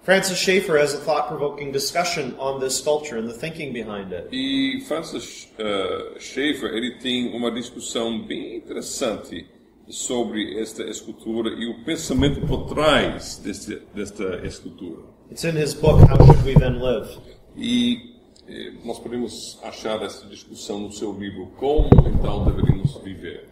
[0.10, 4.28] Francis Schaeffer has a thought-provoking discussion on this sculpture and the thinking behind it.
[4.32, 9.46] E Francis eh, Schaeffer ele tem uma discussão bem interessante
[9.88, 15.04] sobre esta escultura e o pensamento por trás deste, desta escultura.
[15.30, 17.20] It's in his book, How Should We Then Live?
[17.56, 18.16] E
[18.48, 23.48] eh, nós podemos achar essa discussão no seu livro Como então deveríamos viver.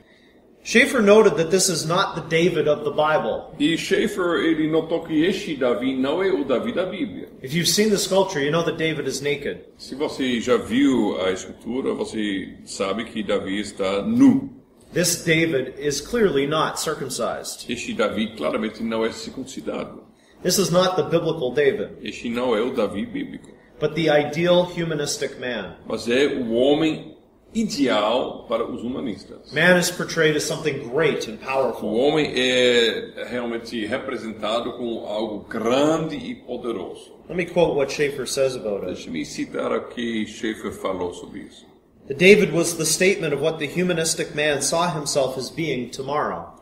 [0.67, 3.55] Schaeffer noted that this is not the David of the Bible.
[3.77, 7.29] Schaeffer ele notou que este Davi não é o Davi da Bíblia.
[7.41, 9.61] If you've seen the sculpture, you know that David is naked.
[9.77, 14.49] Se você já viu a escultura, você sabe que Davi está nu.
[14.91, 17.65] This David is clearly not circumcised.
[17.69, 20.03] Este Davi claramente não é circuncidado.
[20.43, 24.65] This is not the biblical David, Este não é o Davi bíblico, but the ideal
[24.65, 25.77] humanistic man.
[25.87, 27.15] mas é o homem
[27.53, 29.51] ideal para os humanistas.
[29.51, 31.93] Man is portrayed as something great and O powerful.
[31.93, 37.15] homem é realmente representado como algo grande e poderoso.
[37.29, 38.95] Let me quote what Schaeffer says about it.
[38.95, 41.65] Deixe-me citar o que Schaeffer falou sobre isso.
[42.07, 46.55] The David was the statement of what the humanistic man saw himself as being tomorrow.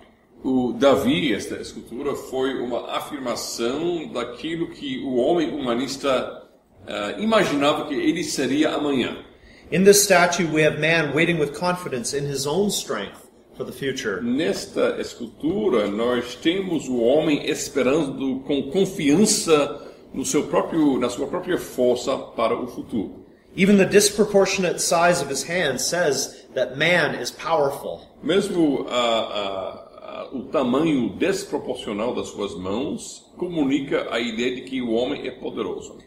[0.44, 6.44] O Davi, esta escultura, foi uma afirmação daquilo que o homem humanista
[6.88, 9.18] ah, imaginava que ele seria amanhã.
[9.72, 13.72] In this statue, we have man waiting with confidence in his own strength for the
[13.72, 14.22] future.
[14.22, 19.82] Nesta escultura, nós temos o homem esperando com confiança
[20.14, 23.26] no seu próprio, na sua própria força para o futuro.
[23.56, 28.02] Even the disproportionate size of his hand says that man is powerful.
[28.22, 34.80] Mesmo ah, ah, ah, o tamanho desproporcional das suas mãos comunica a ideia de que
[34.80, 35.98] o homem é poderoso.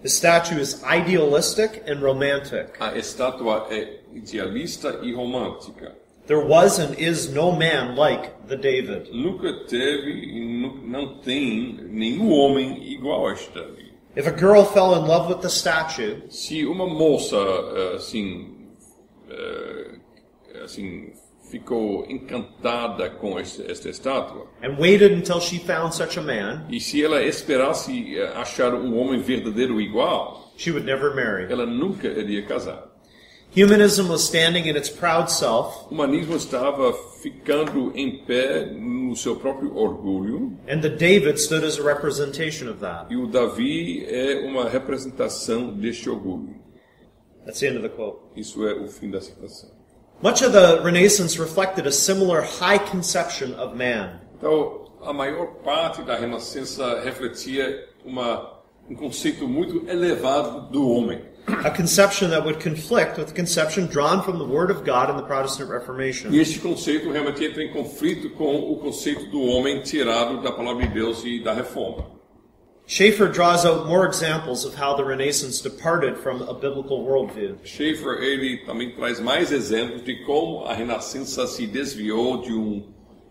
[0.00, 2.76] The statue is idealistic and romantic.
[2.78, 5.96] A estátua é idealista e romântica.
[6.26, 9.10] There was and is no man like the David.
[9.12, 10.40] Nunca teve e
[10.86, 13.92] não tem nenhum homem igual a este Davi.
[14.14, 18.56] If a girl fell in love with the statue, Se uma moça eh, assim,
[19.30, 19.98] eh,
[20.64, 21.12] assim
[21.50, 27.02] ficou encantada com esta estátua and waited until she found such a man, e se
[27.02, 31.50] ela esperasse eh, achar um homem verdadeiro igual, she would never marry.
[31.52, 32.86] ela nunca iria casar.
[33.56, 39.36] Humanism was standing in its proud self, O humanismo estava ficando em pé no seu
[39.36, 43.06] próprio orgulho and the David stood as a representation of that.
[43.10, 46.56] e o Davi é uma representação deste orgulho.
[47.46, 48.18] That's the end of the quote.
[48.36, 49.70] Isso é o fim da citação.
[50.20, 54.20] Much of the Renaissance reflected a similar high conception of man.
[54.36, 58.58] Então, a maior parte da Renascença refletia uma,
[58.90, 61.20] um conceito muito elevado do homem.
[61.64, 65.16] A conception that would conflict with the conception drawn from the Word of God in
[65.16, 66.34] the Protestant E Reformation.
[66.34, 70.92] este conceito realmente entra em conflito com o conceito do homem tirado da palavra de
[70.92, 72.17] Deus e da reforma.
[72.88, 77.58] Schaeffer draws out more examples of how the Renaissance departed from a biblical worldview.
[77.62, 82.82] Schaeffer ele também traz mais exemplos de como a Renascença se desviou de, um,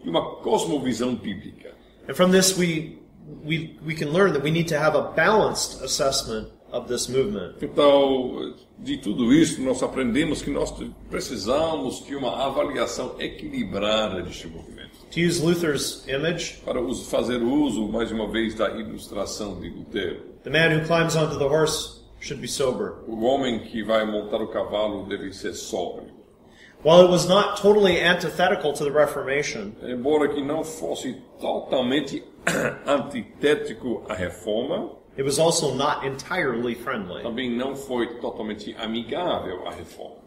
[0.04, 1.74] de uma cosmovisão bíblica.
[2.08, 3.00] And from this, we,
[3.44, 7.56] we, we can learn that we need to have a balanced assessment of this movement.
[7.60, 10.72] Então, de tudo isso, nós aprendemos que nós
[11.10, 14.87] precisamos de uma avaliação equilibrada deste movimento.
[15.12, 20.22] To use Luther's image, Para us- fazer uso, mais uma vez, da ilustração de Lutero.
[20.44, 23.04] the man who climbs onto the horse should be sober.
[23.08, 26.16] O homem que vai montar o cavalo deve ser sóbrio.
[26.84, 32.24] While it was not totally antithetical to the Reformation, Embora que não fosse totalmente
[32.86, 37.24] antitético à reforma, it was also not entirely friendly.
[37.24, 40.18] também não foi totalmente amigável à reforma.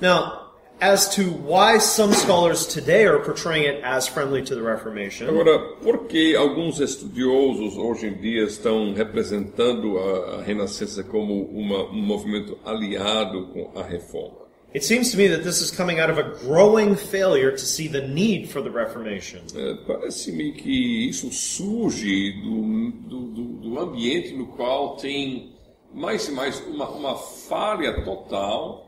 [0.00, 0.47] Now,
[0.80, 5.58] as to why some scholars today are portraying it as friendly to the Reformation, Agora,
[5.82, 12.00] por que alguns estudiosos hoje em dia estão representando a, a Renascença como uma, um
[12.02, 14.48] movimento aliado com a reforma?
[14.74, 17.88] it seems to me that this is coming out of a growing failure to see
[17.88, 19.40] the need for the Reformation.
[19.54, 25.54] É, Parece-me que isso surge do, do, do, ambiente no qual tem
[25.92, 28.87] mais e mais uma, uma falha total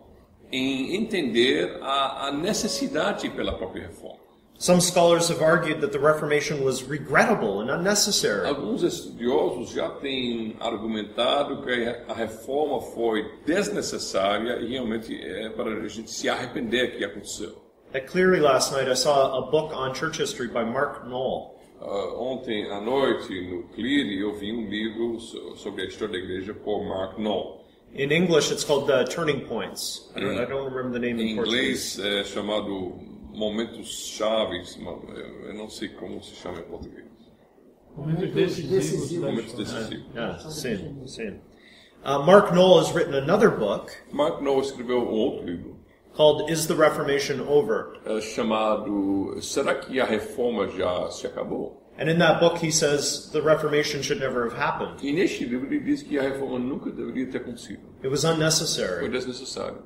[0.52, 4.18] em entender a, a necessidade pela própria reforma.
[4.58, 8.46] Some scholars have argued that the Reformation was regrettable and unnecessary.
[8.46, 11.72] Alguns estudiosos já têm argumentado que
[12.06, 17.56] a reforma foi desnecessária e realmente é para a gente se arrepender que aconteceu.
[17.94, 21.58] At Cleary last night, I saw a book on church history by Mark Knoll.
[21.80, 26.18] Ah, ontem à noite, no Cleary, eu vi um livro so- sobre a história da
[26.18, 27.59] igreja por Mark Knoll.
[27.94, 30.10] In English, it's called uh, Turning Points.
[30.16, 31.98] I don't, I don't remember the name Em in Portuguese.
[31.98, 32.98] inglês é chamado
[33.34, 37.06] Momentos Chaves, mas eu eu não sei como se chama em português.
[37.96, 39.80] Momentos decisivos da Momentos história.
[39.88, 40.14] decisivos.
[40.14, 41.40] Yeah, same, same.
[42.04, 45.76] Uh, Mark Knoll has written another book Mark Knoll escreveu um outro livro
[46.14, 48.00] called Is the Reformation Over?
[48.06, 51.89] é, chamado Será que a reforma já se acabou?
[51.98, 55.00] And in that book, he says the Reformation should never have happened.
[55.02, 57.80] E neste livro ele diz que a reforma nunca deveria ter acontecido.
[58.02, 59.08] It was Foi unnecessary.
[59.10, 59.82] desnecessário.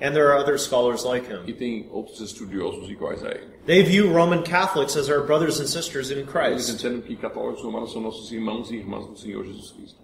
[0.00, 1.44] And there are other scholars like him.
[1.46, 3.46] E tem outros estudiosos iguais a ele.
[3.66, 6.70] They view Roman Catholics as our brothers and sisters in Eles Christ.
[6.70, 10.00] entendem que católicos romanos são nossos irmãos e irmãs do Senhor Jesus Cristo.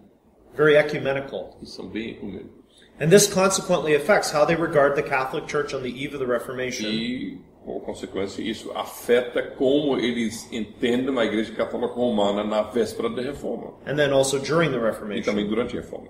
[0.56, 1.56] Very ecumenical.
[1.60, 2.56] E são bem ecumênicos.
[3.00, 6.26] And this consequently affects how they regard the Catholic Church on the eve of the
[6.26, 6.86] Reformation.
[6.90, 13.20] E, por consequência, isso afeta como eles entendem a Igreja Católica Romana na véspera da
[13.20, 13.74] reforma.
[13.86, 14.78] And then also during the
[15.14, 16.08] E também durante a reforma.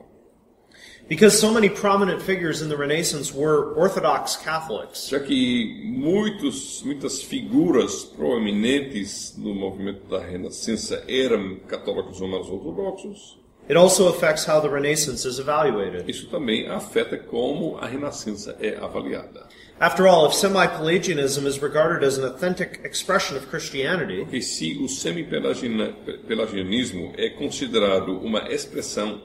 [1.09, 5.09] Because so many prominent figures in the Renaissance were Orthodox Catholics.
[5.09, 13.39] Já que muitos, muitas figuras proeminentes no movimento da Renascença eram católicos romanos ortodoxos,
[13.69, 16.09] It also affects how the Renaissance is evaluated.
[16.09, 19.47] Isso também afeta como a Renascença é avaliada.
[19.81, 24.89] After all, if semi-Pelagianism is regarded as an authentic expression of Christianity, Porque se o
[24.89, 29.23] semi-pelagianismo é considerado uma expressão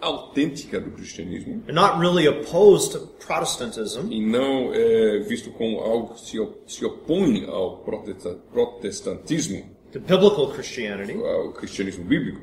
[0.00, 6.14] autêntica do cristianismo and not really opposed to Protestantism, e não é visto como algo
[6.14, 12.40] que se, se opõe ao protesta- protestantismo, to biblical Christianity, ao cristianismo bíblico,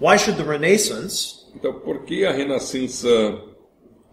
[0.00, 3.08] why should the Renaissance, então por que a Renascença,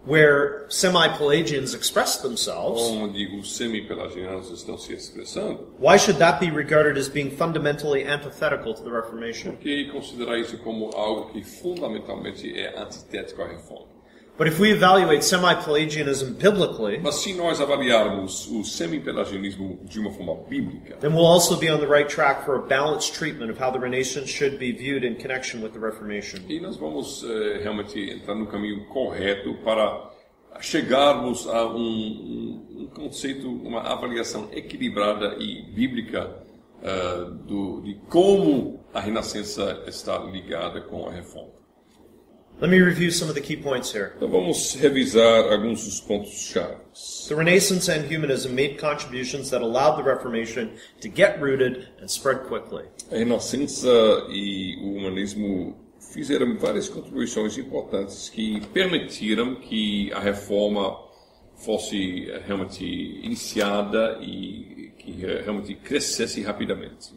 [0.05, 6.97] where semi-Pelagians express themselves, onde os semi-pelagianos estão se expressando, why should that be regarded
[6.97, 9.51] as being fundamentally antithetical to the Reformation?
[9.53, 13.94] por que considerar isso como algo que fundamentalmente é antitético à reforma?
[14.37, 20.35] But if we evaluate semi-Pelagianism biblically, Mas se nós avaliarmos o semi-pelagianismo de uma forma
[20.49, 23.71] bíblica, then we'll also be on the right track for a balanced treatment of how
[23.71, 26.39] the Renaissance should be viewed in connection with the Reformation.
[26.49, 30.11] E nós vamos eh, realmente entrar no caminho correto para
[30.59, 36.43] chegarmos a um, um- um conceito, uma avaliação equilibrada e bíblica
[36.83, 41.55] ah, do, de como a Renascença está ligada com a Reforma.
[42.61, 44.13] Let me review some of the key points here.
[44.15, 47.25] Então vamos revisar alguns dos pontos chaves.
[47.27, 52.47] The Renaissance and humanism made contributions that allowed the Reformation to get rooted and spread
[52.47, 52.85] quickly.
[53.11, 53.89] A Renascença
[54.29, 55.75] e o humanismo
[56.13, 60.97] fizeram várias contribuições importantes que permitiram que a reforma
[61.57, 67.13] fosse eh, realmente iniciada e que eh, realmente crescesse rapidamente.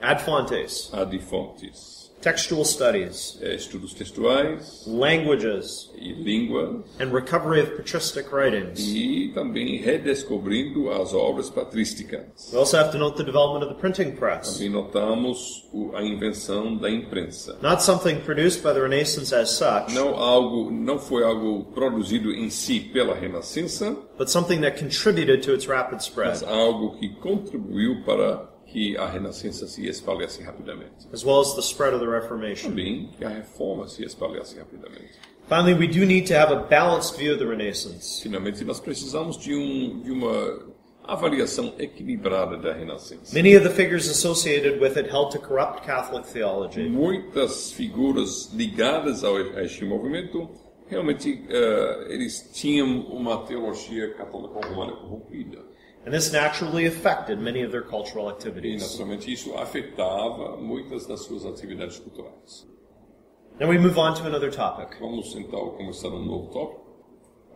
[0.00, 7.72] Ad fontes, Ad fontes, textual studies, eh, estudos textuais languages, e língua and recovery of
[7.72, 8.78] patristic writings.
[8.80, 12.50] e também redescobrindo as obras patrísticas.
[12.52, 14.54] We also have to note the development of the printing press.
[14.54, 17.58] Também notamos a invenção da imprensa.
[17.60, 22.48] Not something produced by the Renaissance as such, Não algo, não foi algo produzido em
[22.50, 28.02] si pela Renascença, but something that contributed to its rapid mas spread, algo que contribuiu
[28.04, 31.06] para que a Renascença se espalhasse rapidamente.
[31.12, 32.70] as well as the spread of the Reformation.
[32.70, 35.12] Também que a Reforma se espalhasse rapidamente.
[35.46, 38.22] Finally, we do need to have a balanced view of the Renaissance.
[38.22, 40.72] Finalmente, nós precisamos de, um, de uma
[41.04, 43.34] avaliação equilibrada da Renascença.
[43.34, 46.88] Many of the figures associated with it held to corrupt Catholic theology.
[46.88, 50.48] Muitas figuras ligadas ao, a este movimento,
[50.88, 55.58] realmente, eh, eles tinham uma teologia católica romana corrompida.
[56.04, 58.82] And this naturally affected many of their cultural E, activities.
[58.82, 62.66] naturalmente, isso afetava muitas das suas atividades culturais.
[63.60, 64.98] Now we move on to another topic.
[64.98, 66.82] Vamos então começar um novo tópico.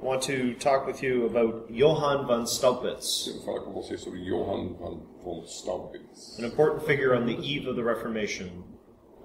[0.01, 4.01] I want to talk with you about Johann von Staupitz, Eu vou falar com vocês
[4.03, 6.39] sobre Johann van von Staupitz.
[6.39, 8.63] an important figure on the eve of the Reformation.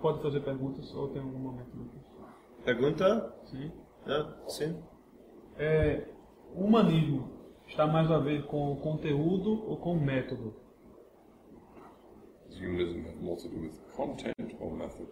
[0.02, 2.02] Pode fazer perguntas ou tem algum momento depois?
[2.64, 3.36] Pergunta?
[3.52, 3.72] Sim.
[4.08, 4.82] Ah, sim.
[5.60, 6.08] É,
[6.56, 7.30] o humanismo
[7.72, 10.54] está mais a ver com o conteúdo ou com o método?
[12.50, 15.08] Does humanism have more to do with content or method?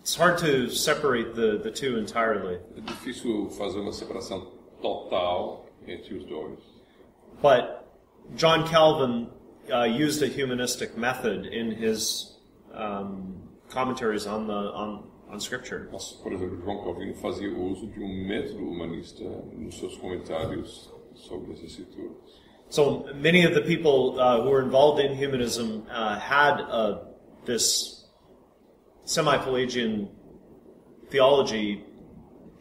[0.00, 4.52] It's hard to separate the, the two entirely, É difícil fazer uma separação
[4.82, 6.58] total entre os dois.
[7.40, 7.86] but
[8.36, 9.30] John Calvin
[9.72, 12.36] uh, used a humanistic method in his
[12.74, 15.88] um, commentaries on the on, on Scripture.
[15.92, 21.52] Mas, por exemplo, João Calvino fazia uso de um método humanista nos seus comentários sobre
[21.52, 22.44] as escrituras.
[22.70, 27.04] So many of the people uh, who were involved in humanism uh, had uh,
[27.44, 28.04] this
[29.04, 30.08] semi-Pelagian
[31.10, 31.84] theology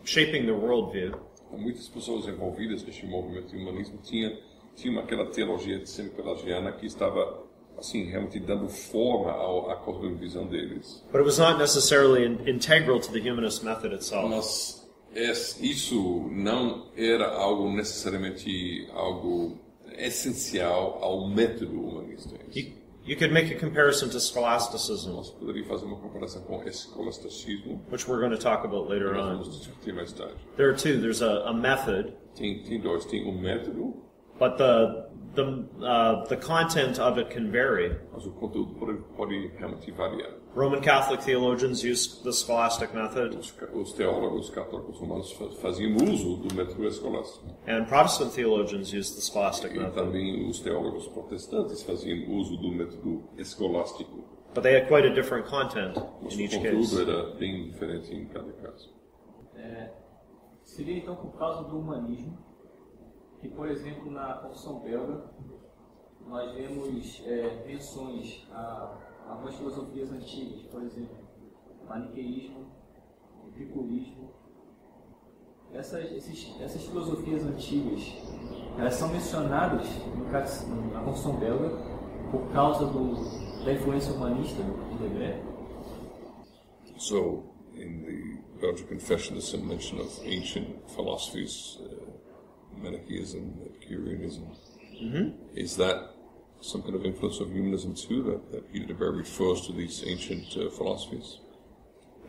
[0.03, 1.17] shaping their worldview.
[1.51, 4.37] Muitas pessoas envolvidas neste movimento humanismo tinham,
[4.75, 7.42] tinham aquela teologia semi-pelagiana que estava,
[7.77, 11.03] assim, realmente dando forma ao, à cosmovisão deles.
[11.11, 14.29] But it was not necessarily in, integral to the humanist method itself.
[14.29, 14.83] Mas
[15.61, 19.57] isso não era algo necessariamente algo
[19.97, 22.35] essencial ao método humanista.
[22.55, 22.73] You,
[23.05, 28.09] you could make a comparison to scholasticism, Nós poderíamos fazer uma comparação com escolasticismo, which
[28.09, 29.37] we're going to talk about later on.
[29.37, 30.35] vamos discutir mais tarde.
[30.57, 30.99] There are two.
[30.99, 33.93] There's a, a method, Tem, tem dois, tem um método,
[34.43, 37.95] but the the uh, the content of it can vary.
[38.13, 40.31] mas o conteúdo pode, pode realmente variar.
[40.55, 45.31] Roman Catholic theologians use the scholastic method, Os, os teólogos católicos romanos
[45.61, 47.45] faziam uso do método escolástico.
[47.67, 49.95] and Protestant theologians use the scholastic E method.
[49.95, 54.23] também os teólogos protestantes faziam uso do método escolástico.
[54.53, 57.01] But they had quite a different content Mas in o each conteúdo case.
[57.01, 58.93] era bem diferente em cada caso.
[59.55, 59.89] É,
[60.63, 62.37] seria então por causa do humanismo
[63.43, 65.21] que, por exemplo, na Confissão Belga,
[66.25, 71.17] nós vemos é, menções a algumas filosofias antigas, por exemplo,
[71.85, 72.67] maniqueísmo,
[73.49, 74.31] epicurismo.
[75.73, 78.15] Essas, esses, essas filosofias antigas,
[78.77, 79.87] elas são mencionadas
[80.67, 81.69] no, na Confissão Belga
[82.31, 85.43] por causa do, da influência humanista de Debré.
[86.97, 87.43] So,
[87.75, 92.12] in the Belgian Confession, there's some mention of ancient philosophies, uh,
[92.81, 94.47] Manichaeism, Epicureanism.
[95.55, 96.11] Is that
[96.61, 100.03] some kind of influence of humanism too, that, that Peter de Beer refers to these
[100.07, 101.39] ancient uh, philosophies?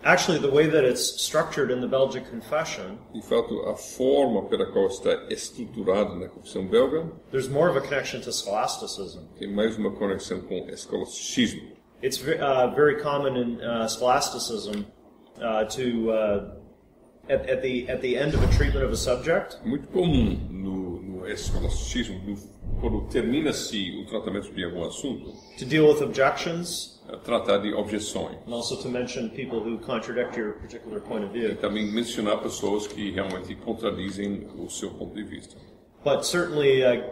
[0.02, 4.66] Actually, the way that it's structured in the Belgic Confession, De fato, a forma pela
[4.70, 9.26] qual está estruturada na Confissão Belga there's more of a connection to scholasticism.
[9.38, 11.72] tem mais uma conexão com escolasticismo.
[12.02, 14.84] It's uh, very common in uh, scholasticism
[15.40, 16.50] uh, to, uh,
[17.28, 21.00] at, at, the, at the end of a treatment of a subject, muito comum no,
[21.00, 22.36] no escolasticismo, no,
[22.80, 28.36] quando termina-se o tratamento de algum assunto, to deal with objections, é tratar de objeções.
[28.46, 31.50] and also to mention people who contradict your particular point of view.
[31.50, 35.56] E também mencionar pessoas que realmente contradizem o seu ponto de vista.
[36.04, 37.02] But certainly, uh,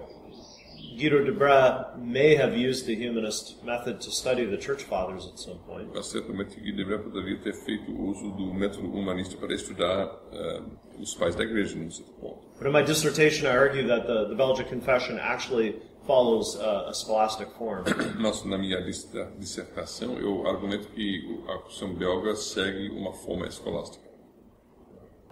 [0.96, 5.38] Guido de Bra may have used the humanist method to study the church fathers at
[5.38, 5.88] some point.
[5.94, 10.62] Mas certamente que Debré poderia ter feito uso do método humanista para estudar eh,
[10.98, 12.46] os pais da igreja, num certo ponto.
[12.58, 16.94] But in my dissertation, I argue that the, the Belgic Confession actually follows uh, a
[16.94, 17.84] scholastic form.
[18.18, 24.04] Mas na minha dis- dissertação, eu argumento que a Confissão belga segue uma forma escolástica.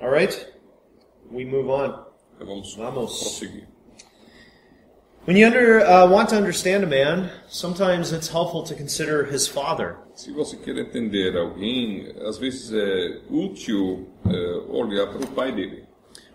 [0.01, 0.47] All right?
[1.31, 2.05] We move on.
[2.37, 3.19] Então vamos Vamos.
[3.21, 3.69] prosseguir.
[5.27, 9.47] When you under, uh, want to understand a man, sometimes it's helpful to consider his
[9.47, 9.97] father.
[10.15, 15.85] Se você quer entender alguém, às vezes é útil eh, olhar para o pai dele.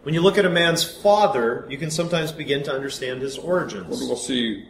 [0.03, 3.49] When you look at a man's father, you can sometimes begin to understand his Quando
[3.49, 4.07] origins.
[4.07, 4.63] você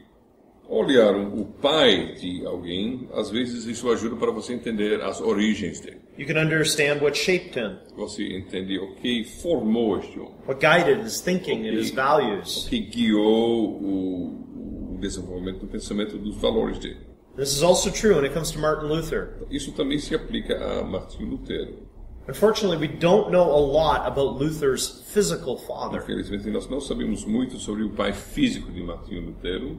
[0.69, 6.01] olhar o pai de alguém, às vezes isso ajuda para você entender as origens dele.
[6.17, 11.05] You can understand what shaped him, Você entende o que formou este homem, what guided
[11.05, 12.67] his thinking and his o values.
[12.69, 16.99] que guiou o, o desenvolvimento do pensamento dos valores dele.
[17.35, 19.45] This is also true when it comes to Martin Luther.
[19.51, 21.85] Isso também se aplica a Martinho Lutero.
[22.27, 26.01] Unfortunately, we don't know a lot about Luther's physical father.
[26.01, 29.77] Infelizmente, nós não sabemos muito sobre o pai físico de Martinho Lutero,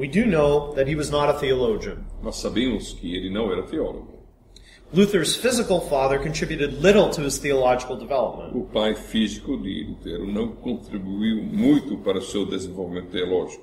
[0.00, 2.06] We do know that he was not a theologian.
[2.22, 4.18] mas sabemos que ele não era teólogo.
[4.94, 8.56] Luther's physical father contributed little to his theological development.
[8.56, 13.62] O pai físico de Lutero não contribuiu muito para o seu desenvolvimento teológico.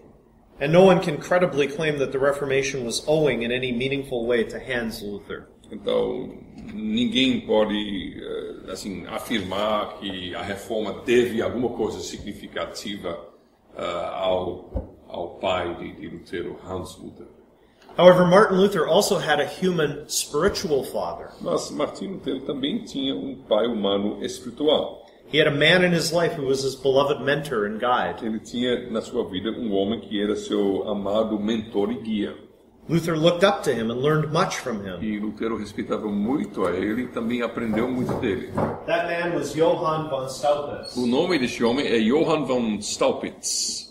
[0.62, 4.44] And no one can credibly claim that the Reformation was owing in any meaningful way
[4.44, 5.48] to Hans Luther.
[5.72, 6.38] Então,
[6.72, 13.28] ninguém pode eh, assim afirmar que a reforma teve alguma coisa significativa
[13.76, 17.28] ah, ao ao pai de, de Lutero, Hans Luther.
[17.98, 21.32] However, Martin Luther also had a human spiritual father.
[21.42, 25.06] Mas Martinho Lutero também tinha um pai humano espiritual.
[25.30, 28.24] He had a man in his life who was his beloved mentor and guide.
[28.24, 32.36] Ele tinha na sua vida um homem que era seu amado mentor e guia.
[32.88, 35.02] Luther looked up to him and learned much from him.
[35.02, 38.54] E Lutero respeitava muito a ele e também aprendeu muito dele.
[38.86, 40.96] That man was Johann von Staupitz.
[40.96, 43.87] O nome deste homem é Johann von Staupitz.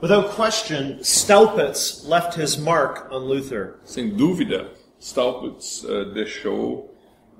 [0.00, 3.80] Without question, Staupitz left his mark on Luther.
[3.84, 4.68] Sem dúvida,
[5.00, 6.94] Staupitz eh, deixou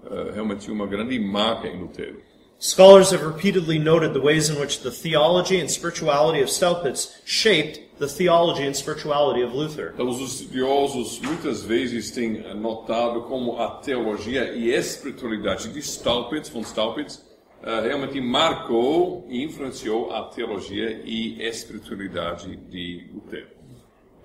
[0.04, 2.20] eh, realmente uma grande marca em Lutero.
[2.58, 7.78] Scholars have repeatedly noted the ways in which the theology and spirituality of Staupitz shaped
[8.00, 9.92] the theology and spirituality of Luther.
[9.94, 16.64] Então, os estudiosos muitas vezes têm notado como a teologia e espiritualidade de Staupitz, von
[16.64, 17.22] Staupitz,
[17.62, 23.48] eh, realmente marcou e influenciou a teologia e espiritualidade de Lutero.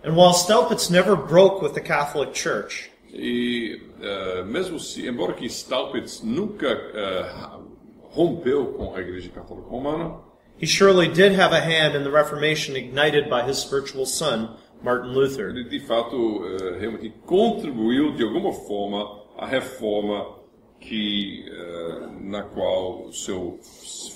[0.06, 5.48] And while Staupitz never broke with the Catholic Church, E eh, mesmo se, embora que
[5.48, 7.32] Staupitz nunca eh,
[8.12, 10.16] rompeu com a Igreja Católica Romana,
[10.60, 15.14] he surely did have a hand in the Reformation ignited by his spiritual son, Martin
[15.14, 15.50] Luther.
[15.50, 20.40] ele de fato eh, realmente contribuiu de alguma forma à reforma
[20.80, 21.46] que
[22.34, 23.60] na qual o seu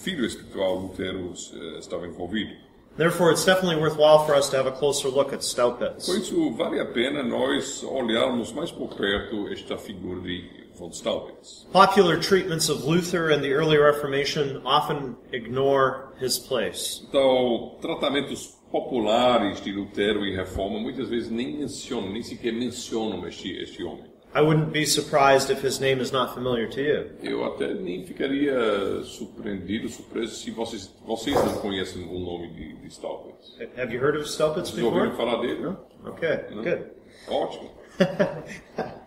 [0.02, 2.52] filho espiritual Lutero eh, estava envolvido.
[2.98, 6.08] Therefore, it's definitely worthwhile for us to have a closer look at Staupitz.
[6.08, 10.50] Por isso vale a pena nós olharmos mais por perto esta figura de
[10.80, 11.68] von Staupitz.
[11.72, 17.04] Popular treatments of Luther and the early Reformation often ignore his place.
[17.08, 23.52] Então, tratamentos populares de Lutero e Reforma muitas vezes nem mencionam, nem sequer mencionam este,
[23.62, 24.07] este homem.
[24.36, 27.10] I wouldn't be surprised if his name is not familiar to you.
[27.24, 28.54] Eu até nem ficaria
[29.04, 33.56] surpreendido, surpreso, se vocês, vocês não conhecem o nome de, de Staupitz.
[33.78, 35.30] Have you heard of Staupitz Vocês ouviram before?
[35.32, 35.76] falar dele?
[36.06, 36.64] Okay, Não?
[36.64, 36.86] good.
[37.30, 37.72] Ótimo.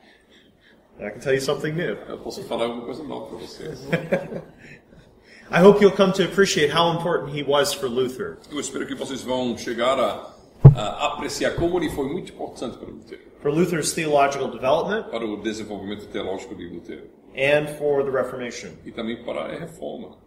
[1.00, 1.96] I can tell you something new.
[2.08, 3.78] Eu posso falar alguma coisa nova para vocês.
[5.52, 8.38] I hope you'll come to appreciate how important he was for Luther.
[8.50, 10.32] Eu espero que vocês vão chegar a,
[10.74, 15.36] a apreciar como ele foi muito importante para Lutero, for Luther's theological development para o
[15.42, 17.04] desenvolvimento teológico de Lutero
[17.36, 18.70] and for the Reformation.
[18.84, 20.18] e também para a reforma.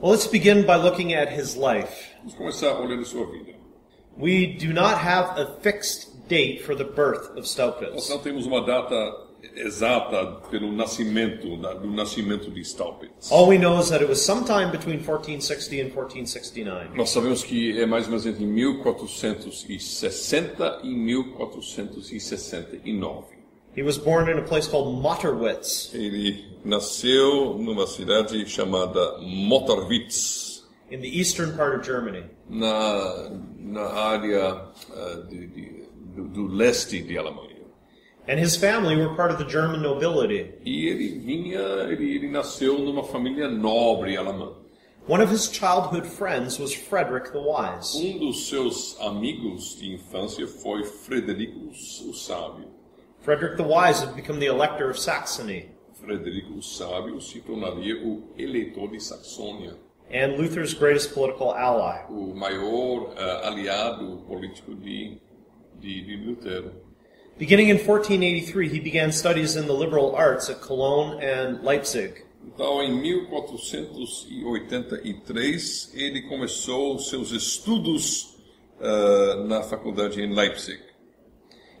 [0.00, 2.10] Well, let's begin by looking at his life.
[2.18, 3.52] Vamos começar olhando sua vida.
[4.18, 8.08] We do not have a fixed date for the birth of Nós Staupitz.
[8.08, 8.94] não temos uma data
[9.56, 13.30] exata pelo nascimento da- do nascimento de Staupitz.
[13.30, 16.96] All we know is that it was sometime between 1460 and 1469.
[16.96, 23.34] Nós sabemos que é mais ou menos entre 1460 e 1469.
[23.76, 31.00] He was born in a place called Motterwitz Ele nasceu numa cidade chamada Motterwitz, in
[31.00, 32.22] the eastern part of Germany.
[32.48, 34.62] na, na área
[34.94, 35.82] ah, de- de-
[36.14, 37.43] do, do leste de Alemanha.
[38.26, 40.54] And his family were part of the German nobility.
[40.64, 44.54] E ele vinha, ele, ele nasceu numa família nobre alemã.
[45.06, 47.94] One of his childhood friends was Frederick the Wise.
[47.94, 52.68] Um dos seus amigos de infância foi Frederico o Sábio.
[53.20, 55.68] Frederick the Wise had become the elector of Saxony,
[56.00, 59.76] Frederico o Sábio se tornaria o eleitor de Saxônia,
[60.10, 62.04] and Luther's greatest political ally.
[62.08, 65.18] o maior ah, aliado político de,
[65.80, 66.83] de, de Lutero.
[67.38, 72.22] Beginning in 1483, he began studies in the liberal arts at Cologne and Leipzig.
[72.46, 78.36] Então, em 1483, ele começou seus estudos
[78.80, 80.78] ah, na faculdade em Leipzig.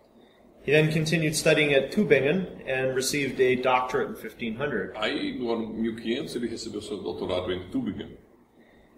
[0.68, 4.96] He then continued studying at Tübingen and received a doctorate in 1500.
[4.98, 8.18] Aí, no ano 1500, ele recebeu seu doutorado em Tübingen.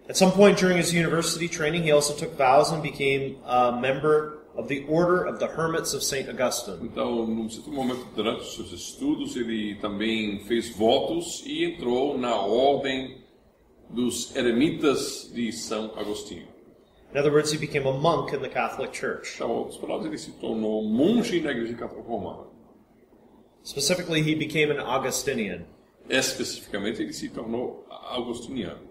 [0.10, 4.40] At some point during his university training, he also took vows and became a member
[4.56, 6.28] of the Order of the Hermits of St.
[6.28, 6.80] Augustine.
[6.82, 12.36] Então, num certo momento durante os seus estudos, ele também fez votos e entrou na
[12.36, 13.22] ordem
[13.92, 16.48] dos eremitas de São Agostinho.
[17.12, 19.34] In other words, he became a monk in the Catholic Church.
[19.36, 22.48] Então, em outras palavras, ele se tornou monge na Igreja Católica Romana.
[23.64, 25.66] Specifically, he became an Augustinian.
[26.08, 28.88] Especificamente, ele se tornou agostiniano.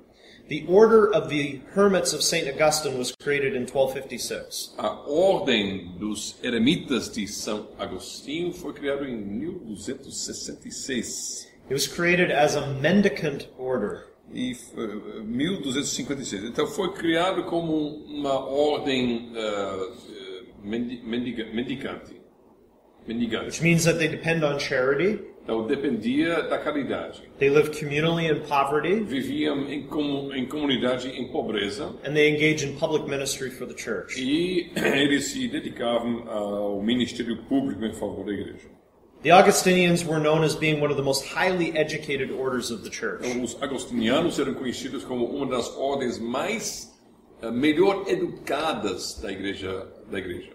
[0.49, 2.49] The Order of the Hermits of St.
[2.49, 4.75] Augustine was created in 1256.
[4.79, 12.57] A ordem dos eremitas de São Agostinho foi criada em 1266 It was created as
[12.57, 14.08] a mendicant order.
[14.35, 16.45] E eh, 1256.
[16.45, 17.73] Então foi criado como
[18.07, 22.19] uma ordem eh, eh, mendi- mendiga- mendicante.
[23.07, 23.47] Mendigante.
[23.47, 27.23] which means that they depend on charity, Então dependia da caridade.
[27.39, 32.67] they live communally in poverty, Viviam em, comu- em comunidade em pobreza and they engage
[32.67, 34.21] in public ministry for the church.
[34.21, 38.69] e eles se dedicavam ao ministério público em favor da igreja.
[39.21, 42.91] The Augustinians were known as being one of the most highly educated orders of the
[42.91, 43.25] church.
[43.25, 46.97] Então, os agostinianos eram conhecidos como uma das ordens mais
[47.43, 50.53] eh, melhor educadas da igreja da igreja.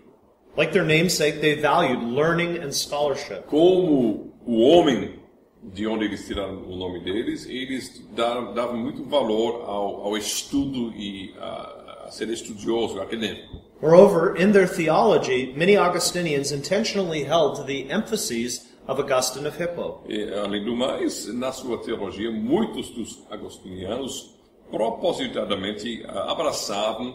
[0.56, 3.48] Like their namesake, they valued learning and scholarship.
[3.48, 5.20] Como o homem
[5.62, 10.94] de onde eles tiraram o nome deles, eles davam, davam muito valor ao, ao estudo
[10.96, 13.62] e a, a ser estudioso, acadêmico.
[13.84, 20.06] Moreover, in their theology, many Augustinians intentionally held to the emphases of Augustine of Hippo.
[20.08, 24.40] E, além do mais, na sua teologia, muitos dos agostinianos
[24.72, 27.14] propositadamente ah, abraçavam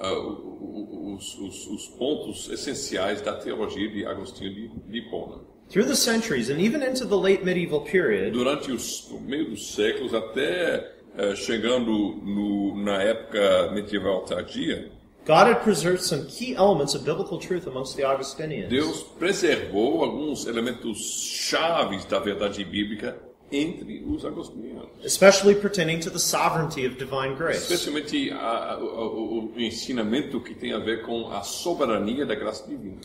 [0.00, 5.40] o- os, os- os pontos essenciais da teologia de Agostinho de, de Hipona.
[5.68, 9.74] Through the centuries and even into the late medieval period, Durante os, o meio dos
[9.74, 11.90] séculos, até eh, chegando
[12.22, 14.92] no, na época medieval tardia,
[15.26, 18.68] God had preserved some key elements of biblical truth amongst the Augustinians.
[18.68, 23.16] Deus preservou alguns elementos chaves da verdade bíblica
[23.50, 24.88] entre os agostinianos.
[25.04, 27.62] especially pertaining to the sovereignty of divine grace.
[27.62, 32.66] Especialmente a- a- o, o ensinamento que tem a ver com a soberania da graça
[32.68, 33.00] divina.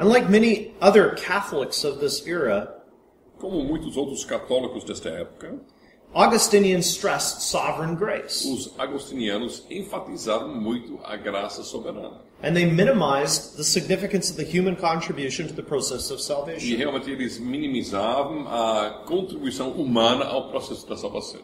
[0.00, 2.76] Unlike many other Catholics of this era,
[3.38, 5.60] Como muitos outros católicos desta época,
[6.14, 12.20] Augustinians stressed sovereign grace, os agostinianos enfatizaram muito a graça soberana.
[12.42, 16.76] and they minimized the significance of the human contribution to the process of E salvation.
[16.76, 21.40] realmente eles minimizavam a contribuição humana ao processo da salvação.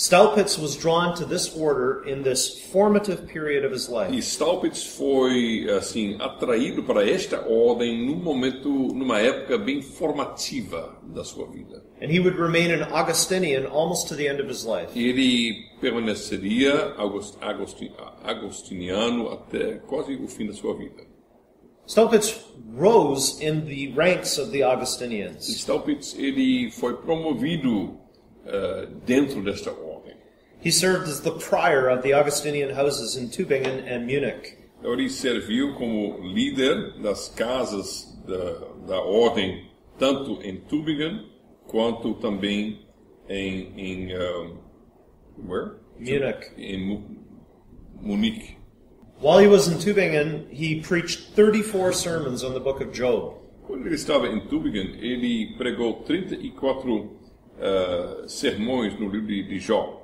[0.00, 4.22] Staupitz was drawn to this order in this formative period of his E life.
[4.22, 11.46] Staupitz foi assim atraído para esta ordem num momento, numa época bem formativa da sua
[11.50, 11.84] vida.
[12.00, 14.98] And he would remain an Augustinian almost to the end of his life.
[14.98, 17.92] Ele permaneceria august- agosti-
[18.24, 21.02] agostiniano até quase o fim da sua vida.
[21.86, 22.40] Staupitz
[22.74, 25.44] rose in the ranks of the Augustinians.
[25.60, 27.98] Staupitz ele foi promovido
[28.46, 29.89] eh, dentro desta ordem.
[30.62, 34.56] He served as the prior of the Augustinian houses in Tübingen and Munich.
[34.78, 39.66] Então, ele serviu como líder das casas da, da ordem,
[39.98, 41.26] tanto em Tübingen
[41.66, 42.86] quanto também
[43.28, 44.56] em, em um,
[45.46, 45.76] where?
[45.98, 46.46] Munich.
[46.56, 47.16] Em Mu-
[48.00, 48.56] Munique.
[49.20, 53.36] While he was in Tübingen, he preached 34 sermons on the book of Job.
[53.66, 57.16] Quando ele estava em Tübingen, ele pregou 34
[57.58, 59.99] eh, sermões no livro de, Jó.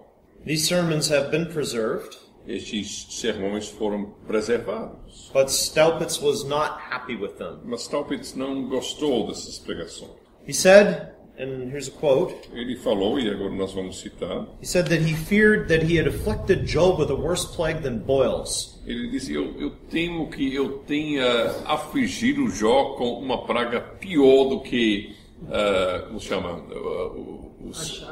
[0.46, 2.16] These sermons have been preserved,
[2.46, 5.30] Estes sermões foram preservados.
[5.34, 7.58] but Staupitz was not happy with them.
[7.64, 10.10] Mas Staupitz não gostou dessas pregações.
[10.46, 14.86] He said, and here's a quote, Ele falou, e agora nós vamos citar, he said
[14.86, 18.80] that he feared that he had afflicted Job with a worse plague than boils.
[18.86, 21.26] Ele disse: eu, eu temo que eu tenha
[21.66, 25.16] afligido Jó com uma praga pior do que.
[25.50, 26.52] ah, como chama?
[26.72, 28.06] O- os-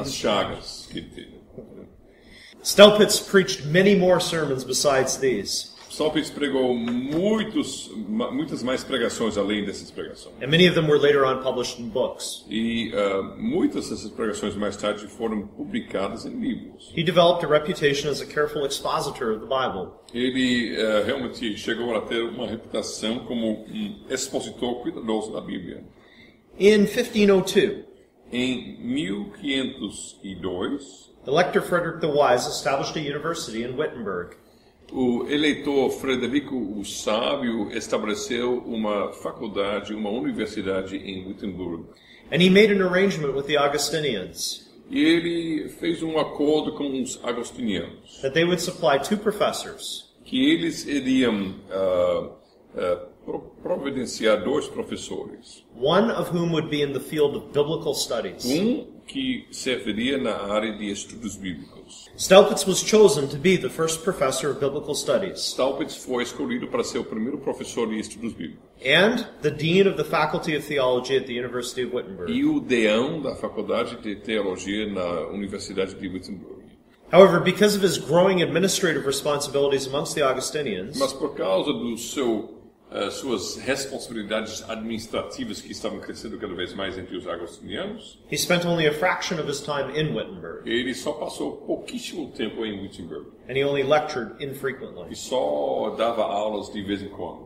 [0.00, 1.35] as chagas que ele teve.
[2.66, 9.88] Staupitz preached many more sermons besides these, Staupitz pregou muitos, muitas mais pregações além dessas
[9.88, 10.34] pregações.
[10.42, 12.44] and many of them were later on published in books.
[12.50, 16.92] E ah, muitas dessas pregações mais tarde foram publicadas em livros.
[16.96, 19.92] He developed a reputation as a careful expositor of the Bible.
[20.12, 25.84] Ele ah, realmente chegou a ter uma reputação como um expositor cuidadoso da Bíblia.
[26.58, 27.84] In 1502,
[28.32, 34.36] Em 1502, the Elector Frederick the Wise established a university in Wittenberg.
[34.92, 41.84] O eleitor Frederico o Sábio estabeleceu uma faculdade, uma universidade em Wittenberg.
[42.30, 47.18] And he made an arrangement with the Augustinians E ele fez um acordo com os
[47.24, 52.30] agostinianos, that they would supply two professors, que eles iriam ah,
[53.24, 55.64] pro- providenciar dois professores.
[55.74, 58.44] one of whom would be in the field of biblical studies.
[58.44, 62.10] Um que serviria na área de estudos bíblicos.
[62.16, 66.82] Staupitz was chosen to be the first professor of biblical studies Staupitz foi escolhido para
[66.82, 68.64] ser o primeiro professor de estudos bíblicos.
[68.84, 72.30] and the dean of the Faculty of Theology at the University of Wittenberg.
[72.32, 76.64] E o deão da Faculdade de Teologia na Universidade de Wittenberg.
[77.12, 82.50] However, because of his growing administrative responsibilities amongst the Augustinians, Mas por causa do seu
[82.90, 88.64] eh, suas responsabilidades administrativas que estavam crescendo cada vez mais entre os agostinianos, he spent
[88.64, 93.26] only a fraction of his time in Wittenberg, ele só passou pouquíssimo tempo em Wittenberg
[93.48, 95.06] and he only lectured infrequently.
[95.10, 97.45] e só dava aulas de vez em quando.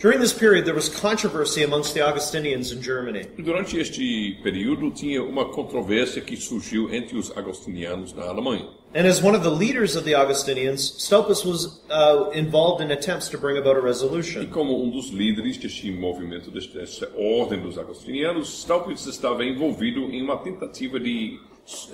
[0.00, 3.26] During this period, there was controversy amongst the Augustinians in Germany.
[3.38, 8.68] E Durante este período tinha uma controvérsia que surgiu entre os agostinianos na Alemanha.
[8.94, 10.80] And as one of the leaders of the Augustinians,
[11.44, 14.46] was uh, involved in attempts to bring about a E resolution.
[14.50, 20.36] como um dos líderes deste movimento, desta ordem dos agostinianos, Staupitz estava envolvido em uma
[20.36, 21.40] tentativa de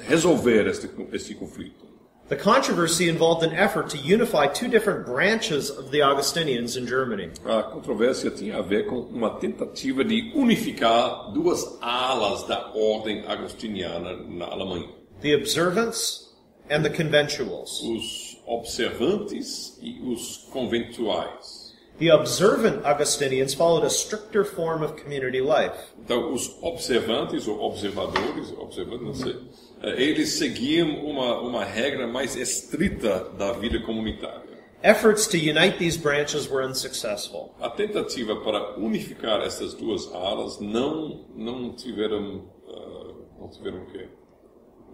[0.08, 1.89] resolver este, este conflito.
[2.30, 7.32] The controversy involved an effort to unify two different branches of the Augustinians in Germany.
[7.44, 14.16] A controvérsia tinha a ver com uma tentativa de unificar duas alas da ordem agostiniana
[14.28, 14.88] na Alemanha:
[15.20, 16.30] The observants
[16.70, 17.82] and the conventuals.
[17.82, 21.74] os observantes e os conventuais.
[21.98, 25.74] The observant Augustinians followed a stricter form of community life.
[25.98, 29.36] Então, os observantes ou observadores, observantes, não sei,
[29.82, 34.50] eles seguiam uma, uma regra mais estrita da vida comunitária.
[34.82, 37.54] Efforts to unite these branches were unsuccessful.
[37.60, 44.08] A tentativa para unificar essas duas alas não não tiveram ah, não tiveram o quê?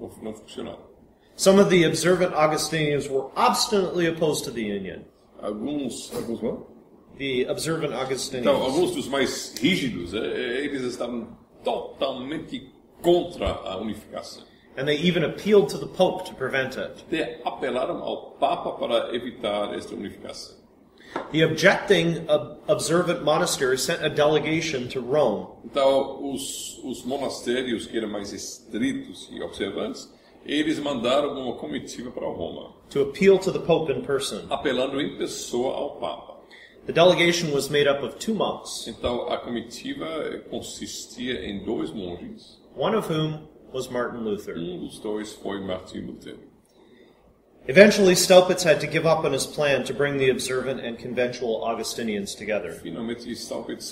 [0.01, 0.87] Não, não funcionaram.
[1.37, 5.05] Some of the observant Augustinians were obstinately opposed to the union.
[5.41, 6.63] Alguns alguns what?
[7.19, 8.47] The observant Então, Augustinians.
[8.61, 11.29] alguns dos mais rígidos, eh, eh, eles estavam
[11.63, 14.45] totalmente contra a unificação.
[14.77, 17.03] And they even appealed to the Pope to prevent it.
[17.09, 20.57] Até apelaram ao Papa para evitar esta unificação.
[21.33, 27.97] The objecting ob- observant monastery sent a delegation to Rome Então, os, os monastérios que
[27.97, 30.13] eram mais estritos e observantes,
[30.45, 34.43] eles mandaram uma comitiva para Roma, to appeal to the Pope in person.
[34.51, 36.37] apelando em pessoa ao Papa.
[36.85, 40.07] The delegation was made up of two monks, Então, a comitiva
[40.51, 43.41] consistia em dois monges, one of whom
[43.77, 44.57] was Martin Luther.
[44.57, 46.39] Um dos dois foi Martin Lutero.
[47.69, 51.65] Eventually, Staupitz had to give up on his plan to bring the observant and conventual
[51.65, 52.73] Augustinians together.
[52.81, 53.29] Finalmente,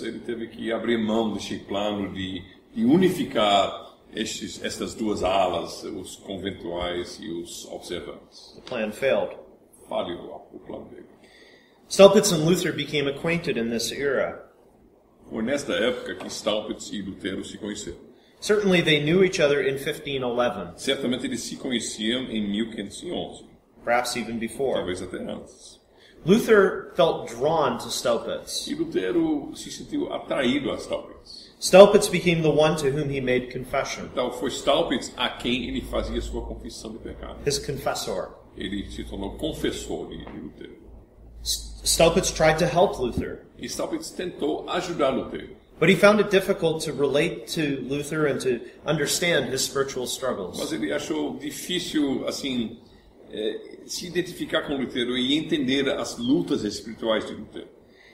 [0.00, 7.18] ele teve que abrir mão plano de, de unificar estes, estas duas alas, os conventuais
[7.20, 8.54] e os observantes.
[8.54, 9.36] The plan failed.
[9.88, 11.06] Falhou o plano dele.
[11.88, 14.50] Staupitz and Luther became acquainted in this era.
[15.28, 16.30] Foi nesta época que
[16.92, 18.03] e Lutero se conheceram.
[18.44, 23.46] Certainly, they knew each other in 1511, Certamente eles se conheciam em 1511,
[23.82, 24.74] perhaps even before.
[24.74, 25.80] talvez até antes.
[26.26, 28.66] Luther felt drawn to Staupitz.
[28.66, 31.54] E Lutero se sentiu atraído a Staupitz.
[31.58, 35.80] Staupitz became the one to whom he made confession, Então foi Staupitz a quem ele
[35.80, 37.38] fazia sua confissão de pecado.
[37.46, 38.28] his confessor.
[38.58, 40.76] Ele se tornou confessor de de Lutero.
[41.42, 46.82] Staupitz tried to help Luther, E Staupitz tentou ajudar Lutero, but he found it difficult
[46.84, 50.58] to relate to Luther and to understand his spiritual struggles.
[50.58, 52.78] mas ele achou difícil assim
[53.32, 57.68] eh, se identificar com Lutero e entender as lutas espirituais de Lutero.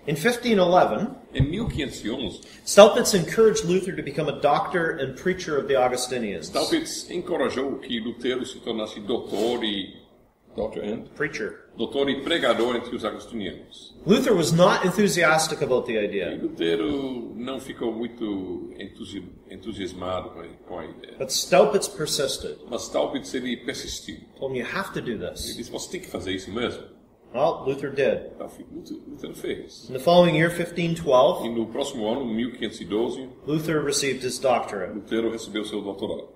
[0.07, 5.77] In 1511, Em 1511, Staupitz encouraged Luther to become a doctor and preacher of the
[5.77, 6.47] Augustinians.
[6.47, 9.95] Staupitz encorajou que Lutero se tornasse doutor e
[10.57, 11.69] doutor and Preacher.
[11.77, 13.97] doutor e pregador entre os agostinianos.
[14.07, 20.41] Luther was not enthusiastic about the E idea, Lutero não ficou muito entusi- entusiasmado com
[20.41, 21.17] a, com a ideia.
[21.19, 22.57] but Staupitz persisted.
[22.69, 24.17] Mas Staupitz ele persistiu.
[24.39, 25.57] Told him, You have to do Ele this.
[25.57, 26.83] disse, você tem que fazer isso mesmo.
[27.33, 28.33] Well, Luther did.
[28.35, 29.89] Então, Lutero, Lutero fez.
[29.89, 34.93] In the following year, E 1512, no próximo ano, 1512, Luther received his doctorate.
[34.95, 36.29] Lutero recebeu seu doutorado.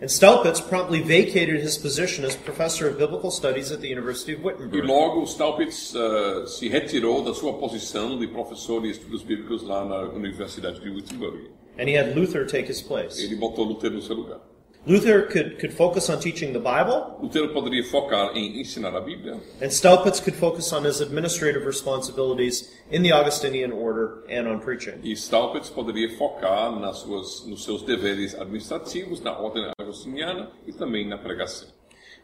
[0.00, 4.40] And Staupitz promptly vacated his position as professor of biblical studies at the University of
[4.40, 4.86] E Wittenberg.
[4.86, 10.00] logo Staupitz ah, se retirou da sua posição de professor de estudos bíblicos lá na
[10.14, 11.50] Universidade de Wittenberg.
[11.78, 13.22] And he had Luther take his place.
[13.22, 14.40] Ele botou Lutero no seu lugar.
[14.86, 19.38] Luther could, could focus on teaching the Bible, Lutero poderia focar em ensinar a Bíblia
[19.60, 24.98] and Staupitz could focus on his administrative responsibilities in the Augustinian order and on preaching.
[25.04, 31.06] e Staupitz poderia focar nas suas, nos seus deveres administrativos na ordem agostiniana e também
[31.06, 31.68] na pregação.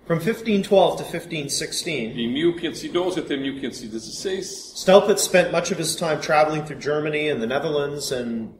[0.06, 6.62] From 1512 to 1516, De 1512 até 1516, Staupitz spent much of his time traveling
[6.64, 8.54] through Germany and the Netherlands and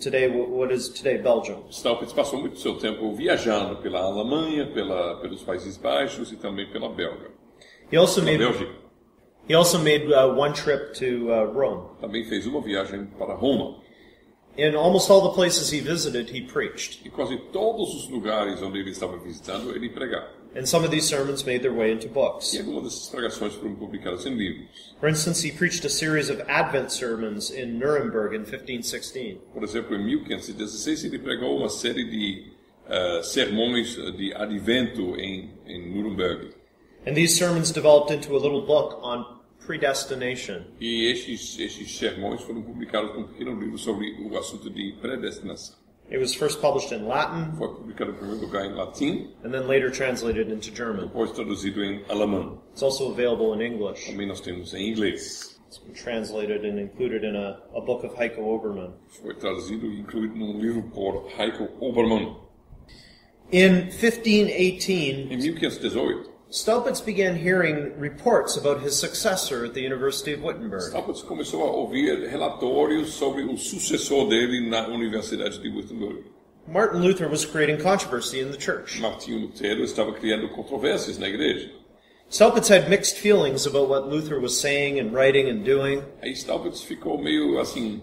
[0.00, 1.64] today, what is today Belgium.
[1.70, 6.88] Staupitz passou muito seu tempo viajando pela Alemanha, pela, pelos Países Baixos e também pela
[6.88, 7.32] Bélgica.
[7.90, 8.72] He also made, Bélgica.
[9.48, 11.98] he also made uh, one trip to uh, Rome.
[12.00, 13.81] Também fez uma viagem para Roma.
[14.56, 17.06] In almost all the places he visited, he preached.
[17.06, 20.28] E quase todos os lugares onde ele estava visitando, ele pregava.
[20.54, 22.52] And some of these sermons made their way into books.
[22.52, 24.94] E algumas dessas pregações foram publicadas em livros.
[25.00, 29.38] For instance, he preached a series of Advent sermons in Nuremberg in 1516.
[29.54, 32.52] Por exemplo, em 1516 ele pregou uma série de
[32.86, 36.50] eh, sermões de advento em, em Nuremberg.
[37.06, 39.24] And these sermons developed into a little book on
[39.66, 40.62] predestination.
[40.80, 45.76] E estes, estes sermões foram publicados num pequeno livro sobre o assunto de predestinação.
[46.10, 49.66] It was first published in Latin Foi publicado em primeiro lugar em latim, and then
[49.66, 51.06] later translated into German.
[51.06, 52.60] depois traduzido em alemão.
[52.72, 54.10] It's also available in English.
[54.10, 55.58] Também nós temos em inglês.
[55.68, 58.92] It's been translated and included in a, a book of Heiko Obermann.
[59.22, 62.36] Foi traduzido e incluído num livro por Heiko Obermann.
[63.50, 70.42] In 1518, Em 1518, Staupitz began hearing reports about his successor at the University of
[70.42, 70.82] Wittenberg.
[70.82, 76.24] Staupitz começou a ouvir relatórios sobre o sucessor dele na Universidade de Wittenberg.
[76.68, 79.00] Martin Luther was creating controversy in the church.
[79.00, 81.70] Martinho Lutero estava criando controvérsias na igreja.
[82.28, 86.02] Staupitz had mixed feelings about what Luther was saying and writing and doing.
[86.20, 88.02] Aí Staupitz ficou meio assim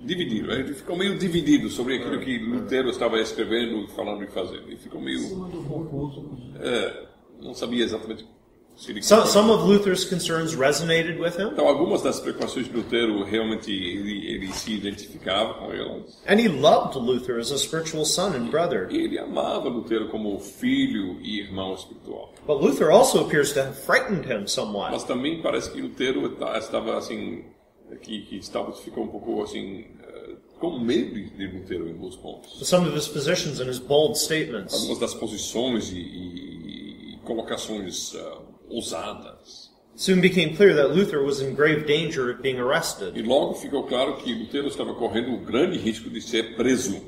[0.00, 0.50] dividido.
[0.52, 4.68] Ele ficou meio dividido sobre aquilo que Lutero estava escrevendo, falando e fazendo.
[4.68, 5.20] Ele ficou meio
[5.68, 6.54] Confuso.
[6.62, 7.07] é,
[7.40, 8.26] não sabia exatamente
[8.76, 12.72] se ele Some, some of Luther's concerns resonated with him, Então algumas das preocupações de
[12.76, 16.22] Lutero realmente ele, ele se identificava com elas.
[16.28, 18.86] and he loved Luther as a spiritual son and brother.
[18.90, 22.32] E ele amava Lutero como filho e irmão espiritual.
[22.46, 24.92] But Luther also appears to have frightened him somewhat.
[24.92, 27.44] Mas também parece que Lutero ta- estava assim,
[28.00, 32.60] que, que Staupitz ficou um pouco assim, eh, com medo de Lutero em alguns pontos.
[32.68, 34.72] Some of his positions and his bold statements.
[34.72, 36.57] Algumas das posições e- e
[37.28, 39.68] colocações ah, ousadas.
[39.94, 43.26] Soon became clear that Luther was in grave danger of being E arrested.
[43.26, 47.00] logo ficou claro que Lutero estava correndo o grande risco de ser preso.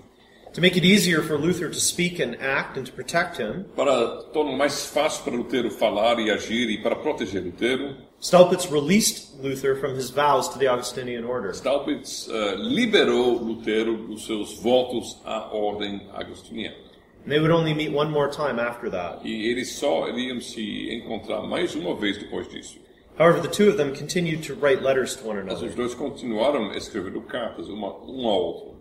[0.54, 4.22] To make it easier for Luther to speak and act and to protect him, Para
[4.32, 9.76] tornar mais fácil para Lutero falar e agir e para proteger Lutero, Staupitz released Luther
[9.76, 11.54] from his vows to the Augustinian order.
[11.54, 16.89] Staupitz eh, liberou Lutero dos seus votos à ordem agostiniana.
[17.24, 19.20] And they would only meet one more time after that.
[19.24, 22.78] E eles só iriam se encontrar mais uma vez depois disso.
[23.18, 25.68] However, the two of them continued to write letters to one Mas another.
[25.68, 28.80] os dois continuaram escrevendo cartas uma, um ao outro.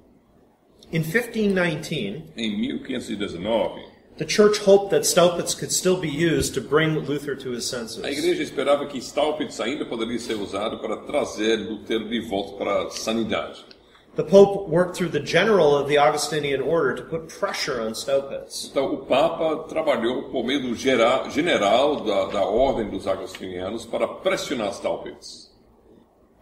[0.92, 3.84] In 1519, Em 1519,
[4.18, 7.78] the church hoped that Staupitz could still be used to bring Luther to his a
[7.78, 8.04] senses.
[8.06, 12.90] igreja esperava que Staupitz ainda poderia ser usado para trazer Lutero de volta para a
[12.92, 13.64] sanidade.
[14.16, 18.70] The Pope worked through the general of the Augustinian order to put pressure on Staupitz.
[18.70, 24.74] Então, o Papa trabalhou por meio do general da, da Ordem dos Agostinianos para pressionar
[24.74, 25.50] Staupitz.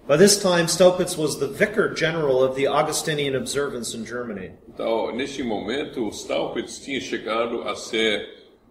[0.08, 4.54] By this time, Staupitz was the vicar general of the Augustinian observance in Germany.
[4.70, 8.26] Então, neste momento, Staupitz tinha chegado a ser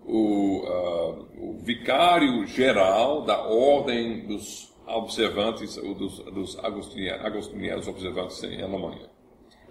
[0.07, 9.09] o, ah, o vicário geral da Ordem dos Observantes, dos, dos Agostinianos, Observantes em Alemanha.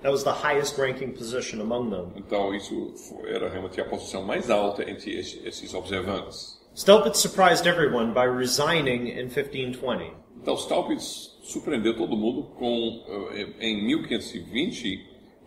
[0.02, 2.12] That was the highest ranking position among them.
[2.16, 2.94] Então, isso
[3.26, 6.62] era realmente a posição mais alta entre esse- esses observantes.
[6.76, 10.12] Staupitz surprised everyone by resigning in 1520.
[10.42, 13.04] Então, Staupitz surpreendeu todo mundo com,
[13.34, 15.00] eh, em 1520,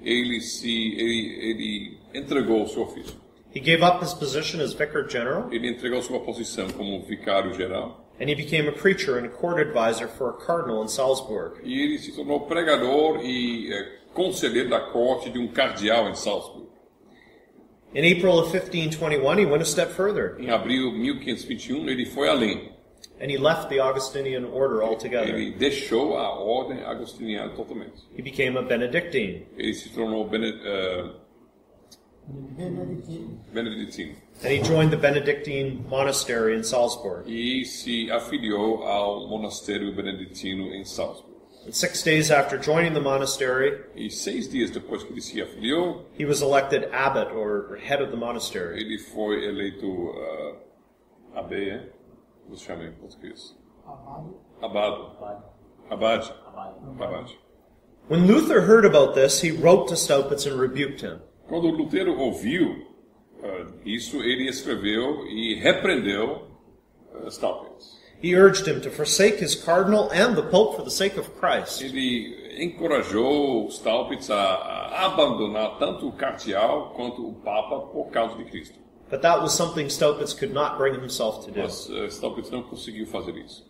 [0.02, 3.14] ele se, ele, ele entregou o seu ofício.
[3.54, 8.07] He gave up his position as vicar general, Ele entregou sua posição como vicário geral
[8.20, 11.60] and he became a preacher and a court advisor for a cardinal in Salzburg.
[11.62, 16.66] e ele se tornou pregador e eh, conselheiro da corte de um cardeal em Salzburg.
[17.94, 22.28] In April of 1521, he went a step further, Em abril de 1521, ele foi
[22.28, 22.72] além.
[23.20, 25.34] and he left the Augustinian order altogether.
[25.34, 27.94] Ele deixou a ordem agostiniana totalmente.
[28.16, 31.10] He became a Benedictine, Ele se tornou bene, eh,
[32.28, 33.38] Beneditino.
[33.54, 37.26] beneditino and he joined the Benedictine monastery in Salzburg.
[37.26, 41.28] e se afiliou ao monastério beneditino em Salzburg.
[41.66, 46.04] And six days after joining the monastery, E seis dias depois que ele se afiliou,
[46.18, 48.78] he was elected abbot or head of the monastery.
[48.80, 50.56] ele foi eleito uh,
[51.34, 51.88] abe, é?
[52.44, 53.56] Como se chama em português?
[53.86, 54.36] Amado.
[54.62, 55.02] Abado.
[55.18, 55.42] Abade.
[55.90, 56.32] Abade.
[56.46, 57.02] Abade.
[57.02, 57.38] Abade.
[58.08, 61.20] When Luther heard about this, he wrote to Staupitz and rebuked him.
[61.48, 62.86] Quando Lutero ouviu
[63.42, 66.46] uh, isso, ele escreveu e repreendeu
[67.14, 67.98] uh, Staupitz.
[68.20, 71.80] He urged him to forsake his cardinal and the pope for the sake of Christ.
[71.80, 78.44] Ele encorajou Staupitz a, a abandonar tanto o cardeal quanto o papa por causa de
[78.44, 78.78] Cristo.
[79.08, 81.60] But that was something Staupitz could not bring himself to do.
[81.60, 83.67] Mas uh, Staupitz não conseguiu fazer isso.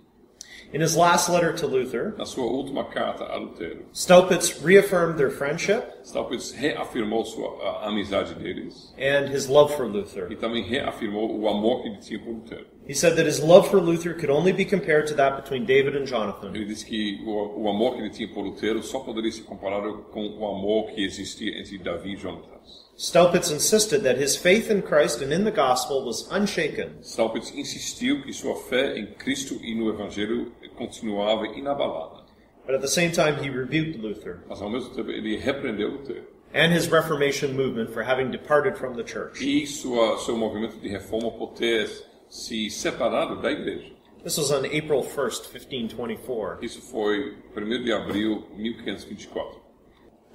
[0.70, 5.30] In his last letter to Luther, Na sua última carta a Lutero, Staupitz reaffirmed their
[5.30, 10.28] friendship Staupitz reafirmou sua a amizade deles and his love for e Luther.
[10.36, 12.66] também reafirmou o amor que ele tinha por Lutero.
[12.86, 15.96] He said that his love for Luther could only be compared to that between David
[15.96, 16.54] and Jonathan.
[16.54, 20.04] Ele disse que o, o amor que ele tinha por Lutero só poderia ser comparado
[20.10, 22.77] com o amor que existia entre Davi e Jonatas.
[23.00, 28.22] Staupitz insisted that his faith in Christ and in the gospel was unshaken, Staupitz insistiu
[28.24, 32.24] que sua fé em Cristo e no Evangelho continuava inabalada.
[32.66, 36.24] but at the same time he rebuked Luther Mas ao mesmo tempo ele repreendeu Lutero.
[36.52, 39.40] and his Reformation movement for having departed from the church.
[39.40, 41.88] E sua, seu movimento de reforma por ter
[42.28, 43.92] se separado da igreja.
[44.24, 46.58] This was on April 1st, 1524.
[46.64, 49.67] Isso foi 1 de abril de 1524.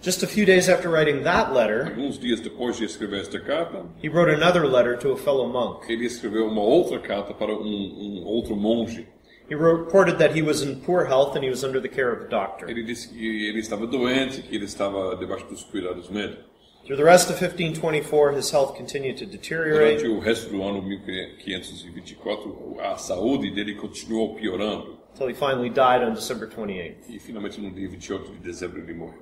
[0.04, 3.86] Just a few days after writing that letter, Alguns dias depois de escrever esta carta,
[4.04, 5.90] he wrote another letter to a fellow monk.
[5.90, 9.08] ele escreveu uma outra carta para um, um outro monge.
[9.50, 12.26] He reported that he was in poor health and he was under the care of
[12.26, 12.70] a doctor.
[12.70, 16.52] Ele disse que ele estava doente, que ele estava debaixo dos cuidados médicos.
[16.86, 20.82] Through the rest of 1524, his health continued to Durante deteriorate o resto do ano
[20.82, 24.98] 1524, a saúde dele continuou piorando.
[25.14, 27.10] until he finally died on December 28th.
[27.10, 29.22] E finalmente, no dia 28 de dezembro, ele morreu.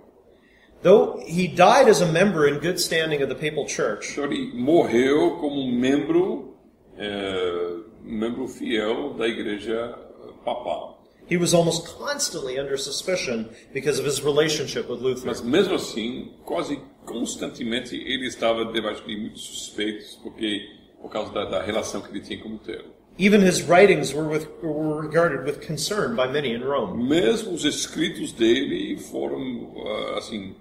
[0.81, 5.37] Though he died as a member in good standing of the papal church, ele morreu
[5.39, 6.55] como um membro,
[6.97, 9.95] é, membro fiel da igreja
[10.43, 11.01] papal.
[11.31, 15.27] he was almost constantly under suspicion because of his relationship with Luther.
[15.27, 20.61] Mas mesmo assim, quase constantemente ele estava debaixo de muitos suspeitos, porque
[21.01, 22.83] por causa da, da relação que ele tinha com Lutero.
[23.17, 27.07] Even his writings were, with, were regarded with concern by many in Rome.
[27.07, 30.53] Mesmo os escritos dele foram ah, assim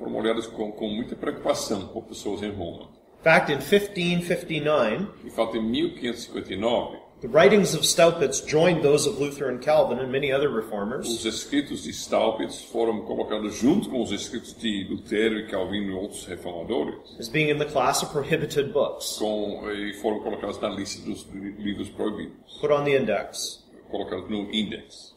[0.00, 2.88] foram olhados com, com muita preocupação por pessoas em Roma.
[3.20, 9.20] In fact, in 1559, De fato, em 1559, the writings of Staupitz joined those of
[9.20, 14.00] Luther and Calvin and many other reformers os escritos de Staupitz foram colocados junto com
[14.02, 18.10] os escritos de Lutero e Calvino e outros reformadores, as being in the class of
[18.10, 22.96] prohibited books, com, e foram colocados na lista dos li- livros proibidos, put on the
[22.96, 23.62] index.
[23.90, 25.14] colocados no índex.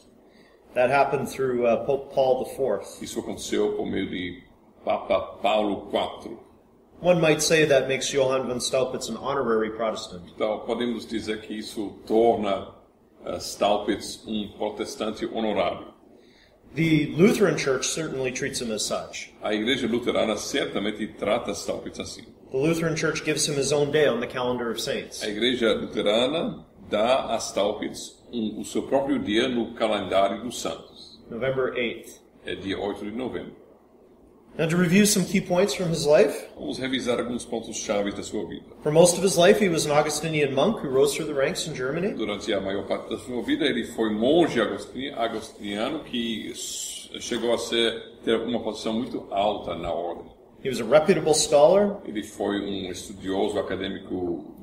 [0.73, 3.01] That happened through uh, Pope Paul IV.
[3.01, 4.42] Isso aconteceu por meio de
[4.83, 6.37] Papa Paulo IV.
[6.99, 10.23] One might say that makes Johann von Staupitz an honorary Protestant.
[10.35, 12.73] Então, podemos dizer que isso torna
[13.25, 15.93] uh, Staupitz um protestante honorário.
[16.75, 19.31] The Lutheran Church certainly treats him as such.
[19.43, 22.25] A Igreja Luterana certamente trata Staupitz assim.
[22.51, 25.21] The Lutheran Church gives him his own day on the calendar of saints.
[25.23, 31.19] A Igreja Luterana dá a Staupitz um, o seu próprio dia no calendário dos santos.
[31.29, 32.19] November 8th.
[32.45, 33.55] É dia 8 de novembro.
[34.55, 36.47] Now, to review some key points from his life.
[36.55, 38.65] Vamos revisar alguns pontos chaves da sua vida.
[38.83, 41.65] For most of his life, he was an Augustinian monk who rose through the ranks
[41.67, 42.13] in Germany.
[42.13, 44.61] Durante a maior parte da sua vida, ele foi monge
[45.15, 46.53] agostiniano que
[47.19, 50.31] chegou a ser ter uma posição muito alta na ordem.
[50.63, 54.55] He was a reputable scholar, Ele foi um estudioso acadêmico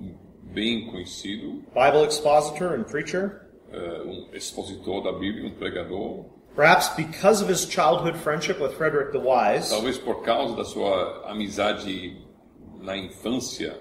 [0.55, 3.49] bem conhecido, Bible expositor, and preacher.
[3.73, 6.25] eh, um expositor da Bíblia, um pregador.
[6.61, 11.25] Perhaps because of his childhood friendship with Frederick the Wise, Talvez por causa da sua
[11.27, 12.19] amizade
[12.83, 13.79] na infância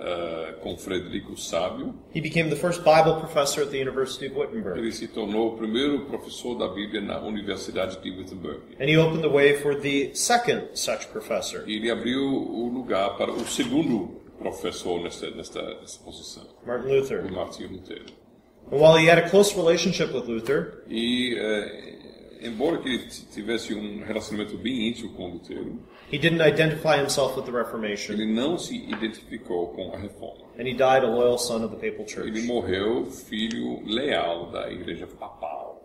[0.00, 4.36] eh, com Frederico o Sábio, he became the first Bible professor at the University of
[4.36, 4.76] Wittenberg.
[4.76, 8.74] ele se tornou o primeiro professor da Bíblia na Universidade de Wittenberg.
[8.80, 13.16] And he opened the way for the second such professor, E ele abriu o lugar
[13.16, 17.32] para o segundo professor nesta, nesta, nesta posição, Martin o Luther.
[17.32, 18.06] Martinho Lutero.
[18.72, 21.95] And while he had a close relationship with Luther, E, eh,
[22.40, 25.78] embora que ele tivesse um relacionamento bem íntimo com Lutero,
[26.12, 30.44] he didn't identify himself with the Reformation, ele não se identificou com a reforma.
[30.58, 32.46] and he died a loyal son of the Papal Ele Church.
[32.46, 35.75] morreu filho leal da Igreja Papal.